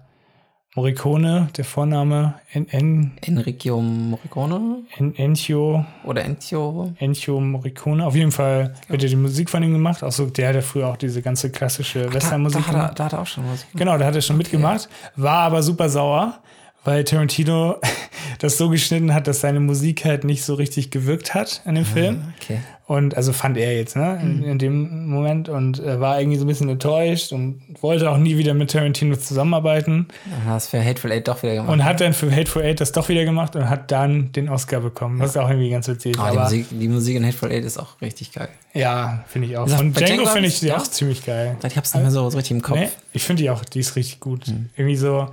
[0.76, 6.92] Morricone, der Vorname, en, en, Enrico Morricone en, Ennio, oder Enzio?
[6.98, 8.05] Ennio Morricone.
[8.05, 10.02] Auf jeden Fall wird ja die Musik von ihm gemacht.
[10.02, 12.72] Auch so, der hat ja früher auch diese ganze klassische Da, da, Westernmusik hat er,
[12.72, 12.98] gemacht.
[12.98, 13.68] da hat er auch schon Musik.
[13.74, 16.40] Genau, da hat er schon mitgemacht, war aber super sauer,
[16.85, 17.76] weil Tarantino
[18.39, 21.85] das so geschnitten hat, dass seine Musik halt nicht so richtig gewirkt hat an dem
[21.85, 22.35] Film.
[22.41, 22.61] Okay.
[22.87, 26.45] Und also fand er jetzt, ne, in, in dem Moment und äh, war irgendwie so
[26.45, 30.85] ein bisschen enttäuscht und wollte auch nie wieder mit Tarantino zusammenarbeiten Dann hast du für
[30.85, 31.72] Hateful Eight doch wieder gemacht.
[31.72, 34.80] und hat dann für Hateful Eight das doch wieder gemacht und hat dann den Oscar
[34.80, 35.18] bekommen.
[35.18, 36.18] Was auch irgendwie ganz witzig ist.
[36.18, 38.49] Ah, die, aber Musik, die Musik in Hateful Eight ist auch richtig geil.
[38.74, 39.66] ja, finde ich auch.
[39.66, 40.76] Von bei Django finde ich die ja?
[40.76, 41.57] auch ziemlich geil.
[41.66, 42.76] Ich hab's nicht mehr so, so richtig im Kopf.
[42.76, 44.47] Nee, ich finde die auch, die ist richtig gut.
[44.49, 44.68] Mhm.
[44.76, 45.28] Irgendwie so,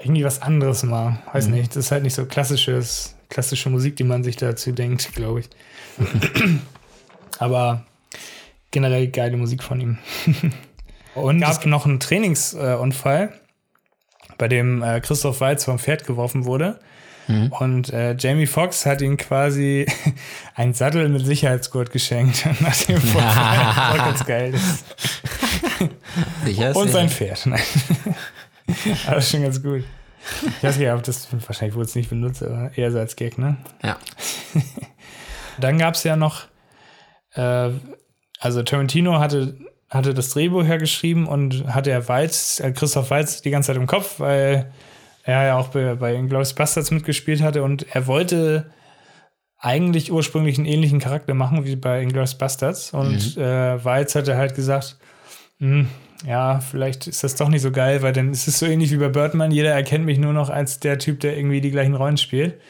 [0.00, 1.18] irgendwie was anderes mal.
[1.32, 1.70] Weiß nicht.
[1.70, 5.48] Das ist halt nicht so klassisches, klassische Musik, die man sich dazu denkt, glaube ich.
[7.38, 7.84] Aber
[8.70, 9.98] generell geile Musik von ihm.
[11.14, 13.32] Und es gab noch einen Trainingsunfall,
[14.36, 16.78] bei dem äh, Christoph Walz vom Pferd geworfen wurde.
[17.26, 17.52] Mhm.
[17.52, 19.86] Und äh, Jamie Foxx hat ihm quasi
[20.54, 22.44] einen Sattel mit Sicherheitsgurt geschenkt.
[22.60, 23.96] Nach dem Vorfall.
[23.96, 24.54] ganz geil.
[26.44, 27.08] Sicher Und sein.
[27.08, 27.46] Pferd.
[27.46, 27.62] Nein.
[29.06, 29.84] Das ist schon ganz gut.
[30.58, 33.38] Ich weiß nicht, ob das wahrscheinlich wurde es nicht benutzt, aber eher so als Gag,
[33.38, 33.56] ne?
[33.82, 33.96] Ja.
[35.60, 36.46] Dann gab es ja noch,
[37.34, 37.70] äh,
[38.40, 39.56] also Tarantino hatte,
[39.88, 43.86] hatte das Drehbuch hergeschrieben und hatte er Walz, äh, Christoph Walz die ganze Zeit im
[43.86, 44.72] Kopf, weil
[45.22, 48.70] er ja auch bei, bei Inglourious Bastards mitgespielt hatte und er wollte
[49.58, 54.54] eigentlich ursprünglich einen ähnlichen Charakter machen wie bei Inglourious Bastards und äh, Walz hatte halt
[54.54, 54.98] gesagt,
[55.58, 55.88] hm,
[56.24, 58.96] ja, vielleicht ist das doch nicht so geil, weil dann ist es so ähnlich wie
[58.96, 59.50] bei Birdman.
[59.50, 62.60] Jeder erkennt mich nur noch als der Typ, der irgendwie die gleichen Rollen spielt.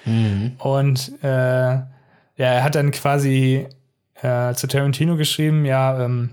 [0.58, 1.86] Und äh, ja,
[2.36, 3.66] er hat dann quasi
[4.22, 6.30] äh, zu Tarantino geschrieben, ja, ähm,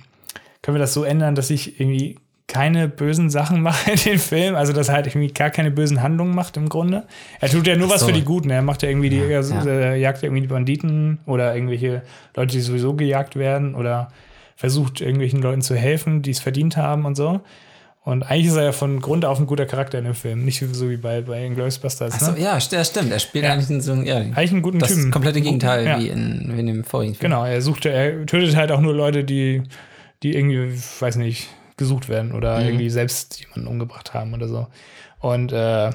[0.62, 4.56] können wir das so ändern, dass ich irgendwie keine bösen Sachen mache in den Film,
[4.56, 7.04] also dass er halt irgendwie gar keine bösen Handlungen macht im Grunde.
[7.40, 8.08] Er tut ja nur Ach was so.
[8.08, 8.50] für die Guten.
[8.50, 9.66] Er macht ja irgendwie die, er, ja.
[9.66, 12.04] er jagt ja irgendwie die Banditen oder irgendwelche
[12.36, 14.10] Leute, die sowieso gejagt werden oder
[14.64, 17.42] versucht irgendwelchen Leuten zu helfen, die es verdient haben und so.
[18.06, 20.64] Und eigentlich ist er ja von Grund auf ein guter Charakter in dem Film, nicht
[20.72, 22.02] so wie bei, bei Bastards.
[22.16, 22.40] Achso, Ne?
[22.40, 23.12] ja, st- ja, stimmt.
[23.12, 23.52] Er spielt Ja.
[23.52, 25.12] eigentlich in so ja, Eigentlich einen guten das Typen.
[25.12, 26.00] komplette Gegenteil Ja.
[26.00, 27.30] wie, in, wie in dem vorigen Film.
[27.32, 29.64] Genau, er sucht, er tötet halt auch nur Leute, die,
[30.22, 32.66] die irgendwie, weiß nicht, gesucht werden oder Mhm.
[32.68, 34.68] irgendwie selbst jemanden umgebracht haben oder so.
[35.20, 35.92] Und, äh,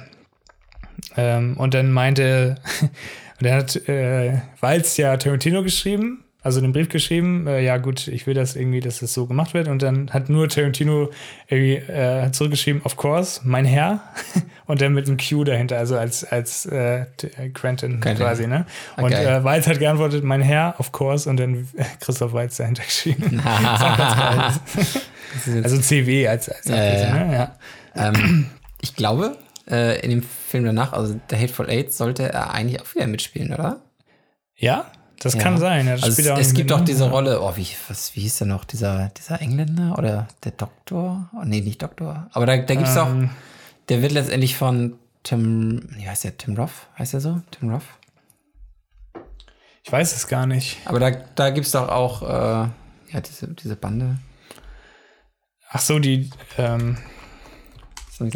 [1.17, 2.57] ähm, und dann meinte,
[3.41, 8.09] und er hat äh, Walz ja Tarantino geschrieben, also den Brief geschrieben, äh, ja gut,
[8.09, 9.69] ich will das irgendwie, dass das so gemacht wird.
[9.69, 11.11] Und dann hat nur Tarantino
[11.47, 14.01] irgendwie äh, zurückgeschrieben, of course, mein Herr.
[14.67, 17.05] Und dann mit einem Q dahinter, also als, als äh,
[17.53, 18.17] Quentin Quentin.
[18.17, 18.65] quasi, ne?
[18.97, 22.57] Ah, Und äh, Walz hat geantwortet, mein Herr, of course, und dann äh, Christoph Walz
[22.57, 23.43] dahinter geschrieben.
[25.63, 26.75] Also CW als, als ja.
[26.75, 27.33] ne?
[27.35, 27.57] ja.
[27.95, 28.47] ähm,
[28.81, 29.37] ich glaube,
[29.71, 33.53] äh, in dem Film danach, also der Hateful Eight, sollte er eigentlich auch wieder mitspielen,
[33.53, 33.83] oder?
[34.57, 34.91] Ja,
[35.21, 35.41] das Ja.
[35.43, 35.87] kann sein.
[35.87, 37.09] Ja, das Also es, er auch es gibt auch diese.
[37.11, 38.65] Rolle, oh, wie, was, wie hieß der noch?
[38.65, 41.29] Dieser, dieser Engländer oder der Doktor?
[41.35, 42.29] Oh, nee, nicht Doktor.
[42.33, 43.31] Aber da, da gibt es auch, Ähm.
[43.89, 44.95] der wird letztendlich von
[45.25, 46.37] Tim, wie heißt der?
[46.37, 46.71] Tim Roth?
[46.99, 47.41] Heißt der so?
[47.51, 47.83] Tim Roth?
[49.83, 50.79] Ich weiß es gar nicht.
[50.85, 52.69] Aber da, da gibt es doch auch, äh,
[53.13, 54.19] ja, diese, diese Bande.
[55.71, 56.99] Ach so, die, ähm,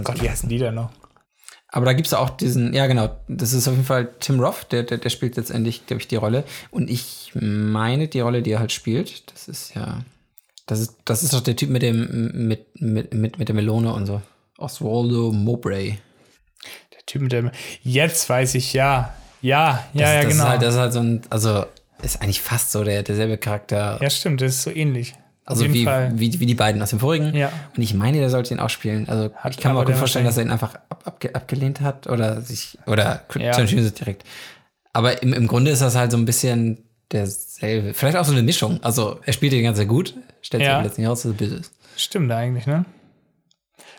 [0.03, 0.91] Gott, wie heißen die da noch?
[1.75, 4.71] Aber da gibt es auch diesen, ja genau, das ist auf jeden Fall Tim Roth,
[4.71, 6.45] der, der, der spielt letztendlich, glaube ich, die Rolle.
[6.71, 10.03] Und ich meine, die Rolle, die er halt spielt, das ist ja,
[10.67, 13.91] das ist, das ist doch der Typ mit dem, mit, mit, mit, mit der Melone
[13.95, 14.21] und so.
[14.59, 15.99] Oswaldo Mowbray.
[16.93, 17.51] Der Typ mit dem.
[17.83, 19.15] Jetzt weiß ich, ja.
[19.41, 20.45] Ja, ja, das, ja, das genau.
[20.45, 21.65] Ist halt, das ist halt so ein, also,
[22.03, 23.99] ist eigentlich fast so der, derselbe Charakter.
[24.01, 25.15] ja, stimmt, das ist so ähnlich.
[25.45, 27.35] Also wie, wie, wie die beiden aus dem vorigen.
[27.35, 27.51] Ja.
[27.77, 29.09] Und ich meine, der sollte ihn auch spielen.
[29.09, 31.81] Also Hat ich kann mir auch gut vorstellen, dass er ihn einfach ab, abge, abgelehnt
[31.81, 33.59] hat oder sich oder Ja.
[33.59, 34.25] Ist direkt.
[34.93, 36.79] Aber im, im Grunde ist das halt so ein bisschen
[37.11, 37.95] derselbe.
[37.95, 38.79] Vielleicht auch so eine Mischung.
[38.83, 40.75] Also er spielt den ganz sehr gut, stellt sich Ja.
[40.75, 41.73] aber letztendlich heraus, dass er böse ist.
[41.97, 42.85] Stimmt eigentlich, ne?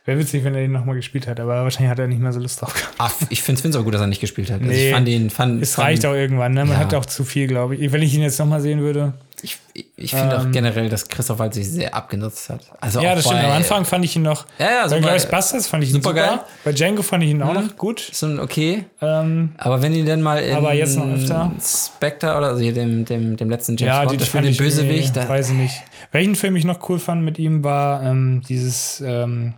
[0.06, 2.40] Wäre witzig, wenn er den nochmal gespielt hat, aber wahrscheinlich hat er nicht mehr so
[2.40, 2.96] Lust drauf gehabt.
[2.98, 4.60] Ach, ich finde es auch gut, dass er nicht gespielt hat.
[4.62, 4.88] Also Nee.
[4.90, 6.66] ich fand ihn, fand, Es fand, reicht auch irgendwann, ne?
[6.66, 6.80] Man Ja.
[6.80, 7.92] hat auch zu viel, glaube ich.
[7.92, 9.14] Wenn ich ihn jetzt nochmal sehen würde.
[9.44, 9.60] Ich,
[9.98, 10.54] ich, finde auch Ähm.
[10.54, 12.62] generell, dass Christoph Waltz sich sehr abgenutzt hat.
[12.80, 13.42] Also Ja, auch das stimmt.
[13.42, 14.46] bei, Am Anfang fand ich ihn noch.
[14.58, 15.02] Ja, ja, bei super.
[15.02, 16.10] Glorious Bastards fand ich ihn super.
[16.10, 16.40] Super geil.
[16.64, 17.66] Bei Django fand ich ihn auch Mhm.
[17.68, 18.00] noch gut.
[18.14, 18.86] So ein okay.
[19.02, 21.52] Ähm, Aber wenn die denn mal in Aber jetzt noch öfter.
[21.62, 25.16] Spectre oder also hier dem, dem, dem letzten James ja, Bond, der fand den Bösewicht,
[25.18, 25.76] da, Weiß ich nicht.
[26.14, 29.56] Welchen Film ich noch cool fand mit ihm war ähm, dieses ähm,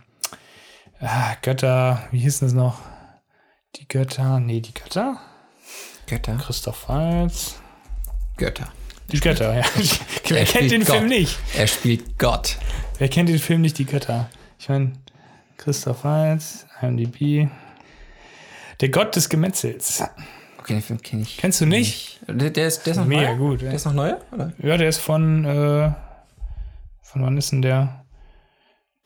[1.00, 2.78] ah, Götter, wie hieß das noch?
[3.76, 5.18] Die Götter, nee, die Götter?
[6.08, 6.36] Götter.
[6.44, 7.56] Christoph Waltz.
[8.36, 8.68] Götter.
[9.12, 9.64] Die Götter, ja.
[10.28, 11.08] Wer Er kennt den Film Gott.
[11.08, 11.38] nicht?
[11.56, 12.56] Er spielt Gott.
[12.98, 14.28] Wer kennt den Film nicht, die Götter?
[14.58, 14.92] Ich meine,
[15.56, 17.48] Christoph Waltz, IMDb.
[18.80, 20.02] Der Gott des Gemetzels.
[20.58, 21.36] Okay, den Film kenne ich.
[21.36, 22.20] Kennst du nicht?
[22.26, 23.36] Der, der, ist, der ist noch Mega neu?
[23.36, 23.74] gut, Der ja.
[23.76, 24.20] ist noch neuer?
[24.32, 24.52] Oder?
[24.58, 25.90] Ja, der ist von, äh,
[27.02, 28.04] von wann ist denn der?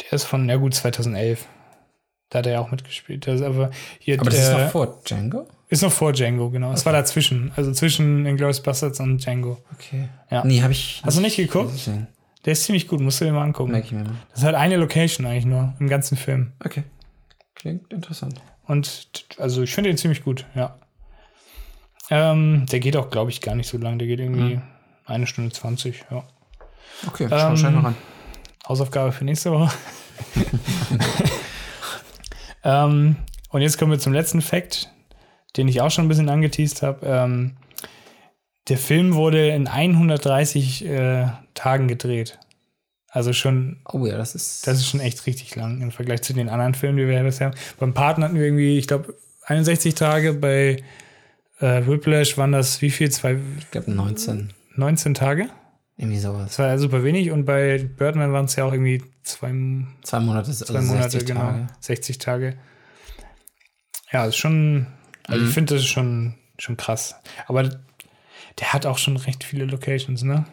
[0.01, 1.45] Der ist von, ja gut, 2011.
[2.31, 3.27] Da hat er ja auch mitgespielt.
[3.27, 5.47] Das ist aber hier, Aber das ist äh, noch vor Django?
[5.71, 6.73] Ist noch vor Django, genau.
[6.73, 7.53] Es war dazwischen.
[7.57, 9.59] Also zwischen Inglourious Bastards und Django.
[9.75, 10.09] Okay.
[10.31, 10.45] Ja.
[10.45, 11.01] Nee, habe ich.
[11.05, 11.73] Hast du nicht geguckt?
[11.73, 12.07] gesehen.
[12.45, 13.71] Der ist ziemlich gut, musst du dir mal angucken.
[13.73, 14.15] Merke ich mir mal.
[14.31, 16.53] Das ist halt eine Location eigentlich nur im ganzen Film.
[16.65, 16.85] Okay.
[17.55, 18.41] Klingt interessant.
[18.67, 20.77] Und also ich finde ihn ziemlich gut, ja.
[22.09, 23.99] Ähm, der geht auch, glaube ich, gar nicht so lang.
[23.99, 24.63] Der geht irgendwie Mhm.
[25.07, 26.25] eine Stunde 20, ja.
[27.07, 27.97] Okay, schau, Ähm, schau mal ran.
[28.67, 29.71] Hausaufgabe für nächste Woche.
[32.65, 33.17] ähm,
[33.51, 34.91] und jetzt kommen wir zum letzten Fact,
[35.57, 37.07] den ich auch schon ein bisschen angeteased habe.
[37.07, 37.57] Ähm,
[38.69, 42.39] der Film wurde in 130 äh, Tagen gedreht.
[43.09, 44.67] Also schon, Oh ja, das ist.
[44.67, 47.49] das ist schon echt richtig lang im Vergleich zu den anderen Filmen, die wir bisher
[47.49, 47.57] haben.
[47.81, 49.15] Beim Paten hatten wir irgendwie, ich glaube,
[49.47, 50.83] 61 Tage, bei
[51.59, 53.11] Äh, Whiplash waren das wie viel?
[53.11, 54.53] Zwei, Ich glaube 19.
[54.77, 55.49] 19 Tage?
[55.97, 56.47] Irgendwie sowas.
[56.47, 59.53] Das war ja super wenig und bei Birdman waren es ja auch irgendwie zwei,
[60.03, 61.41] Zwei Monate, also zwei Monate, 60 genau.
[61.41, 61.67] Tage.
[61.81, 62.57] 60 Tage.
[64.13, 64.87] Ja, ist schon,
[65.31, 65.49] also Mhm.
[65.49, 67.15] ich finde das schon, schon krass.
[67.47, 67.63] Aber
[68.59, 70.45] der hat auch schon recht viele Locations, ne?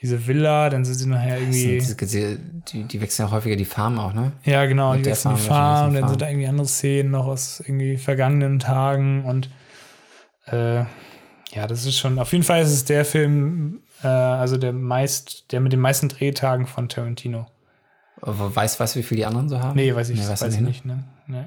[0.00, 1.80] Diese Villa, dann sind sie nachher irgendwie.
[1.80, 4.30] Sind- Die, die wechseln ja häufiger die Farm auch, ne?
[4.44, 6.10] Ja, genau, Mit die wechseln die Farm, Farm, wahrscheinlich dann Farm.
[6.10, 9.50] sind da irgendwie andere Szenen noch aus irgendwie vergangenen Tagen und
[10.46, 10.84] äh,
[11.52, 15.50] ja, das ist schon, auf jeden Fall ist es der Film, äh, also der meist,
[15.50, 17.46] der mit den meisten Drehtagen von Tarantino.
[18.20, 19.74] Aber Weißt du, wie viel die anderen so haben?
[19.76, 21.04] Nee, weiß ich, Nee, weiß weißt du ich nicht, nicht, ne?
[21.26, 21.44] Nee.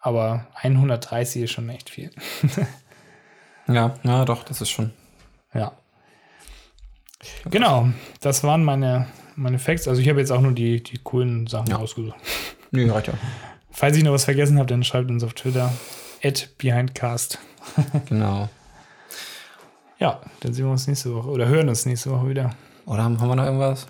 [0.00, 2.10] Aber 130 ist schon echt viel.
[3.68, 4.90] Ja, ja, doch, das ist schon.
[5.54, 5.70] Ja.
[7.48, 7.88] Genau,
[8.20, 9.86] das waren meine, meine Facts.
[9.86, 11.76] Also ich habe jetzt auch nur die, die coolen Sachen Ja.
[11.76, 12.16] rausgesucht.
[12.72, 13.14] Nö, reicht ja.
[13.70, 15.72] Falls ich noch was vergessen habe, dann schreibt uns auf Twitter.
[16.24, 17.38] At behindcast.
[18.08, 18.48] Genau.
[20.00, 22.50] Ja, dann sehen wir uns nächste Woche oder hören uns nächste Woche wieder.
[22.86, 23.86] Oder haben, haben wir noch irgendwas?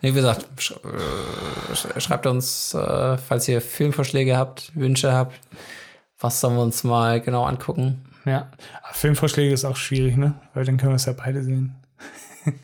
[0.00, 5.38] Nee, wie gesagt, sch äh, sch- schreibt uns, äh, falls ihr Filmvorschläge habt, Wünsche habt.
[6.20, 8.04] Was sollen wir uns mal genau angucken?
[8.24, 8.48] Ja.
[8.82, 10.34] Aber Filmvorschläge ist auch schwierig, ne?
[10.54, 11.74] Weil dann können wir es ja beide sehen.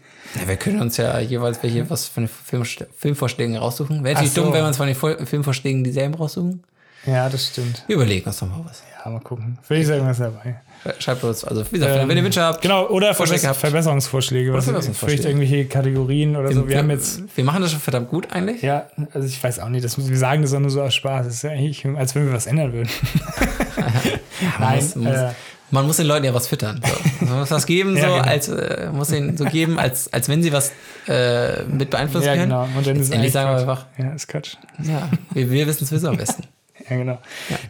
[0.41, 4.03] Ja, wir können uns ja jeweils welche was von den Film Filmvorschlägen raussuchen.
[4.03, 4.43] Wäre natürlich so.
[4.43, 6.65] dumm, wenn wir uns von den Filmvorschlägen dieselben raussuchen.
[7.07, 7.85] Ja, das stimmt.
[7.87, 8.83] Wir überlegen uns doch mal was.
[9.05, 9.59] Ja, mal gucken.
[9.69, 10.61] Will ich sagen, was dabei.
[10.87, 12.63] Sch- Schreibt uns, also wie gesagt, Ähm, wenn ihr Wünsche habt.
[12.63, 13.59] Genau, oder Vorschläge habt.
[13.59, 14.53] Verbesserungsvorschläge.
[14.53, 15.23] Was, Verbesserungsvorschläge.
[15.23, 16.67] Vielleicht irgendwelche Kategorien oder so.
[16.69, 18.63] Wir haben jetzt, wir machen das schon verdammt gut eigentlich.
[18.63, 21.27] ja, also ich weiß auch nicht, das, wir sagen das auch nur so aus Spaß.
[21.27, 22.89] Das ist ja eigentlich, als wenn wir was ändern würden.
[24.59, 25.33] man, muss, man, äh, muss,
[25.71, 26.81] man muss den Leuten ja was füttern.
[27.21, 27.27] So.
[27.27, 28.25] Man muss was geben, Ja, so, genau.
[28.29, 30.73] als, äh, muss ihnen so geben, als, als wenn sie was
[31.09, 32.49] äh, mit beeinflussen ja, können.
[32.51, 32.69] genau.
[32.77, 33.61] Und dann ist sagen wir Quatsch.
[33.61, 34.55] einfach, Ja, ist Quatsch.
[34.83, 36.45] ja, wir, wir wissen es sowieso am besten.
[36.89, 37.19] Ja, genau.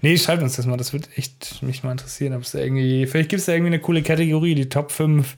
[0.03, 0.77] Nee, schreibt uns das mal.
[0.77, 2.35] Das wird echt mich mal interessieren.
[2.35, 5.37] Ob es irgendwie, vielleicht gibt es da irgendwie eine coole Kategorie, die Top 5.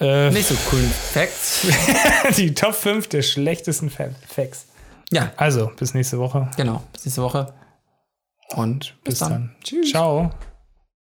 [0.00, 1.66] Äh, Nicht so coolen Facts.
[2.36, 4.66] die Top 5 der schlechtesten Fa- Facts.
[5.12, 6.50] Ja, Also, bis nächste Woche.
[6.56, 6.82] genau.
[6.92, 7.54] Bis nächste Woche.
[8.56, 9.30] Und bis, Bis dann.
[9.30, 9.56] dann.
[9.62, 9.90] Tschüss.
[9.90, 10.30] Ciao.